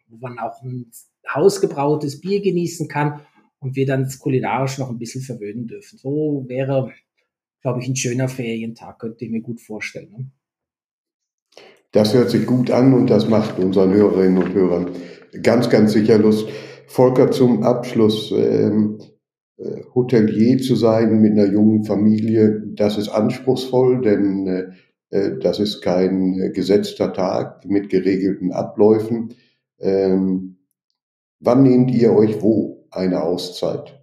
wo 0.07 0.17
man 0.17 0.37
auch 0.37 0.61
ein 0.61 0.91
hausgebrautes 1.33 2.21
Bier 2.21 2.39
genießen 2.39 2.87
kann 2.87 3.21
und 3.57 3.75
wir 3.75 3.87
dann 3.87 4.07
kulinarisch 4.19 4.77
noch 4.77 4.91
ein 4.91 4.99
bisschen 4.99 5.21
verwöhnen 5.21 5.65
dürfen. 5.65 5.97
So 5.97 6.45
wäre 6.47 6.91
glaube 7.63 7.81
ich, 7.81 7.87
ein 7.87 7.95
schöner 7.95 8.27
Ferientag, 8.27 8.99
könnte 8.99 9.25
ich 9.25 9.31
mir 9.31 9.41
gut 9.41 9.59
vorstellen. 9.59 10.11
Ne? 10.11 10.31
Das 11.91 12.13
hört 12.13 12.29
sich 12.29 12.45
gut 12.45 12.69
an 12.69 12.93
und 12.93 13.09
das 13.09 13.27
macht 13.27 13.57
unseren 13.57 13.91
Hörerinnen 13.91 14.37
und 14.37 14.53
Hörern 14.53 14.91
ganz, 15.41 15.69
ganz 15.71 15.93
sicher 15.93 16.19
Lust. 16.19 16.47
Volker, 16.85 17.31
zum 17.31 17.63
Abschluss, 17.63 18.31
ähm, 18.31 18.99
äh, 19.57 19.81
Hotelier 19.95 20.59
zu 20.59 20.75
sein 20.75 21.19
mit 21.21 21.31
einer 21.31 21.51
jungen 21.51 21.83
Familie, 21.85 22.61
das 22.75 22.99
ist 22.99 23.09
anspruchsvoll, 23.09 24.01
denn 24.01 24.47
äh, 24.47 24.65
Äh, 25.13 25.37
das 25.39 25.59
ist 25.59 25.81
kein 25.81 26.51
gesetzter 26.53 27.13
Tag 27.13 27.65
mit 27.65 27.89
geregelten 27.89 28.51
Abläufen. 28.51 29.35
Ähm, 29.79 30.57
wann 31.39 31.63
nehmt 31.63 31.91
ihr 31.91 32.13
euch 32.13 32.41
wo 32.41 32.87
eine 32.89 33.21
Auszeit? 33.21 34.02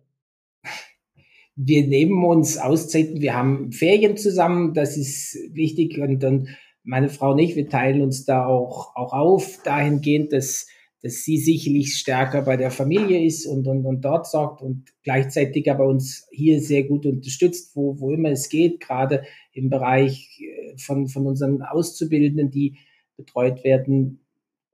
Wir 1.57 1.87
nehmen 1.87 2.25
uns 2.25 2.59
Auszeiten, 2.59 3.21
wir 3.21 3.37
haben 3.37 3.73
Ferien 3.73 4.17
zusammen, 4.17 4.73
das 4.75 4.97
ist 4.97 5.37
wichtig 5.53 5.99
und 5.99 6.21
dann 6.23 6.49
meine 6.83 7.09
Frau 7.09 7.33
und 7.33 7.39
ich, 7.39 7.57
wir 7.57 7.69
teilen 7.69 8.01
uns 8.03 8.25
da 8.25 8.47
auch, 8.47 8.97
auch 8.97 9.13
auf, 9.13 9.59
dahingehend, 9.63 10.33
dass 10.33 10.67
dass 11.03 11.23
sie 11.23 11.39
sicherlich 11.39 11.97
stärker 11.97 12.43
bei 12.43 12.57
der 12.57 12.71
Familie 12.71 13.25
ist 13.25 13.47
und, 13.47 13.67
und, 13.67 13.87
und 13.87 14.05
dort 14.05 14.27
sorgt 14.27 14.61
und 14.61 14.91
gleichzeitig 15.03 15.71
aber 15.71 15.87
uns 15.87 16.29
hier 16.31 16.61
sehr 16.61 16.85
gut 16.85 17.07
unterstützt, 17.07 17.75
wo, 17.75 17.99
wo 17.99 18.11
immer 18.11 18.31
es 18.31 18.51
geht, 18.51 18.81
gerade 18.81 19.25
im 19.53 19.71
Bereich 19.71 20.41
äh, 20.41 20.77
von, 20.77 21.09
von 21.09 21.27
unseren 21.27 21.63
Auszubildenden, 21.63 22.51
die 22.51 22.79
betreut 23.17 23.65
werden, 23.65 24.21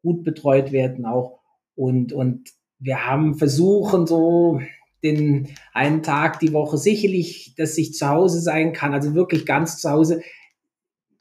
gut 0.03 0.25
betreut 0.25 0.73
werden 0.73 1.07
auch. 1.07 1.41
Und, 1.77 2.13
und 2.13 2.51
wir 2.79 3.07
haben 3.07 3.37
versuchen, 3.37 4.07
so 4.07 4.61
den 5.03 5.49
einen 5.73 6.03
Tag 6.03 6.41
die 6.41 6.53
Woche 6.53 6.79
sicherlich, 6.79 7.55
dass 7.57 7.79
ich 7.79 7.95
zu 7.95 8.09
Hause 8.09 8.41
sein 8.41 8.73
kann, 8.73 8.95
also 8.95 9.15
wirklich 9.15 9.47
ganz 9.47 9.79
zu 9.79 9.91
Hause. 9.91 10.23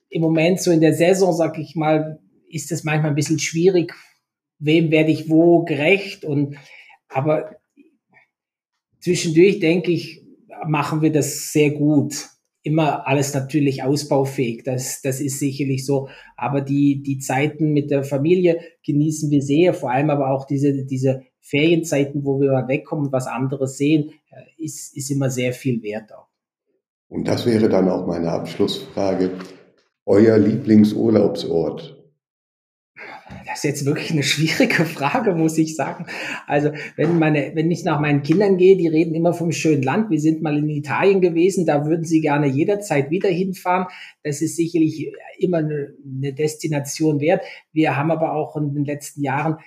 Im 0.09 0.21
Moment 0.21 0.61
so 0.61 0.71
in 0.71 0.81
der 0.81 0.93
Saison, 0.93 1.33
sag 1.33 1.57
ich 1.57 1.75
mal, 1.75 2.19
ist 2.49 2.71
das 2.71 2.83
manchmal 2.83 3.11
ein 3.11 3.15
bisschen 3.15 3.39
schwierig, 3.39 3.93
wem 4.59 4.91
werde 4.91 5.11
ich 5.11 5.29
wo 5.29 5.63
gerecht 5.63 6.23
und 6.23 6.57
aber 7.09 7.55
zwischendurch 8.99 9.59
denke 9.59 9.91
ich, 9.91 10.23
machen 10.67 11.01
wir 11.01 11.11
das 11.11 11.51
sehr 11.51 11.71
gut. 11.71 12.29
Immer 12.63 13.07
alles 13.07 13.33
natürlich 13.33 13.83
ausbaufähig, 13.83 14.63
das, 14.63 15.01
das 15.01 15.21
ist 15.21 15.37
sicherlich 15.37 15.85
so. 15.85 16.09
Aber 16.35 16.61
die, 16.61 17.03
die 17.03 17.19
Zeiten 17.19 17.73
mit 17.73 17.91
der 17.91 18.03
Familie 18.03 18.59
genießen 18.83 19.29
wir 19.29 19.43
sehr, 19.43 19.75
vor 19.75 19.91
allem 19.91 20.09
aber 20.09 20.31
auch 20.31 20.47
diese, 20.47 20.85
diese 20.85 21.21
Ferienzeiten, 21.45 22.25
wo 22.25 22.41
wir 22.41 22.51
mal 22.51 22.67
wegkommen 22.67 23.05
und 23.05 23.11
was 23.11 23.27
anderes 23.27 23.77
sehen, 23.77 24.13
äh, 24.31 24.63
ist, 24.63 24.97
ist 24.97 25.11
immer 25.11 25.29
sehr 25.29 25.53
viel 25.53 25.81
wert 25.83 26.11
auch. 26.11 26.27
Und 27.07 27.27
das 27.27 27.45
wäre 27.45 27.69
dann 27.69 27.87
auch 27.87 28.07
meine 28.07 28.31
Abschlussfrage. 28.31 29.29
Euer 30.07 30.37
Lieblingsurlaubsort? 30.37 31.95
Das 33.45 33.57
ist 33.57 33.63
jetzt 33.63 33.85
wirklich 33.85 34.11
eine 34.11 34.23
schwierige 34.23 34.85
Frage, 34.85 35.33
muss 35.33 35.57
ich 35.57 35.75
sagen. 35.75 36.07
Also, 36.47 36.71
wenn 36.95 37.19
meine, 37.19 37.51
wenn 37.53 37.69
ich 37.69 37.83
nach 37.83 37.99
meinen 37.99 38.23
Kindern 38.23 38.57
gehe, 38.57 38.75
die 38.75 38.87
reden 38.87 39.13
immer 39.13 39.33
vom 39.33 39.51
schönen 39.51 39.83
Land. 39.83 40.09
Wir 40.09 40.19
sind 40.19 40.41
mal 40.41 40.57
in 40.57 40.69
Italien 40.69 41.21
gewesen, 41.21 41.65
da 41.65 41.85
würden 41.85 42.05
sie 42.05 42.21
gerne 42.21 42.47
jederzeit 42.47 43.11
wieder 43.11 43.29
hinfahren. 43.29 43.87
Das 44.23 44.41
ist 44.41 44.55
sicherlich 44.55 45.11
immer 45.37 45.57
eine 45.59 46.33
Destination 46.33 47.19
wert. 47.19 47.43
Wir 47.71 47.95
haben 47.95 48.11
aber 48.11 48.33
auch 48.33 48.57
in 48.57 48.73
den 48.73 48.85
letzten 48.85 49.21
Jahren 49.21 49.57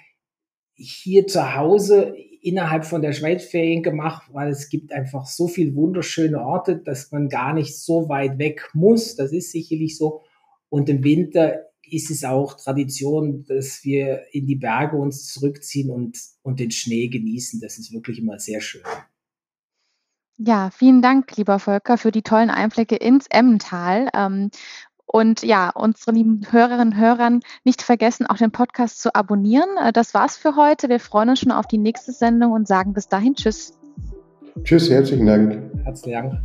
hier 0.79 1.27
zu 1.27 1.55
Hause 1.55 2.15
innerhalb 2.41 2.85
von 2.85 3.03
der 3.03 3.13
Schweiz 3.13 3.45
Ferien 3.45 3.83
gemacht, 3.83 4.31
weil 4.33 4.49
es 4.49 4.69
gibt 4.69 4.93
einfach 4.93 5.27
so 5.27 5.49
viele 5.49 5.75
wunderschöne 5.75 6.41
Orte, 6.41 6.77
dass 6.77 7.11
man 7.11 7.29
gar 7.29 7.53
nicht 7.53 7.77
so 7.77 8.09
weit 8.09 8.39
weg 8.39 8.71
muss. 8.75 9.17
Das 9.17 9.33
ist 9.33 9.51
sicherlich 9.51 9.99
so. 9.99 10.23
Und 10.69 10.89
im 10.89 11.03
Winter 11.03 11.67
ist 11.91 12.11
es 12.11 12.25
auch 12.25 12.55
Tradition, 12.55 13.45
dass 13.45 13.83
wir 13.83 14.23
in 14.33 14.47
die 14.47 14.57
Berge 14.57 14.97
uns 14.97 15.33
zurückziehen 15.33 15.91
und, 15.91 16.19
und 16.43 16.61
den 16.61 16.71
Schnee 16.71 17.09
genießen. 17.09 17.61
Das 17.61 17.79
ist 17.79 17.93
wirklich 17.93 18.19
immer 18.19 18.39
sehr 18.39 18.61
schön. 18.61 18.83
Ja, 20.41 20.71
vielen 20.71 21.03
Dank, 21.03 21.37
lieber 21.37 21.59
Volker, 21.59 21.99
für 21.99 22.13
die 22.13 22.23
tollen 22.23 22.51
Einblicke 22.51 22.95
ins 22.95 23.27
Emmental. 23.29 24.09
Und 25.11 25.43
ja, 25.43 25.71
unsere 25.71 26.13
lieben 26.13 26.43
Hörerinnen 26.51 26.89
und 26.89 26.97
Hörern 26.97 27.41
nicht 27.65 27.81
vergessen, 27.81 28.27
auch 28.27 28.37
den 28.37 28.51
Podcast 28.51 29.01
zu 29.01 29.15
abonnieren. 29.15 29.69
Äh, 29.83 29.93
das 29.93 30.13
war's 30.13 30.37
für 30.37 30.55
heute. 30.55 30.91
Wir 30.91 31.01
freuen 31.01 31.31
uns 31.31 31.41
schon 31.41 31.51
auf 31.51 31.67
die 31.67 31.79
nächste 31.79 32.13
Sendung 32.13 32.53
und 32.53 32.69
sagen 32.69 32.93
bis 32.93 33.09
dahin 33.09 33.35
Tschüss. 33.35 33.73
Tschüss, 34.65 34.91
herzlichen 34.91 35.27
Dank. 35.27 35.59
Herzlichen 35.85 36.13
Dank. 36.13 36.41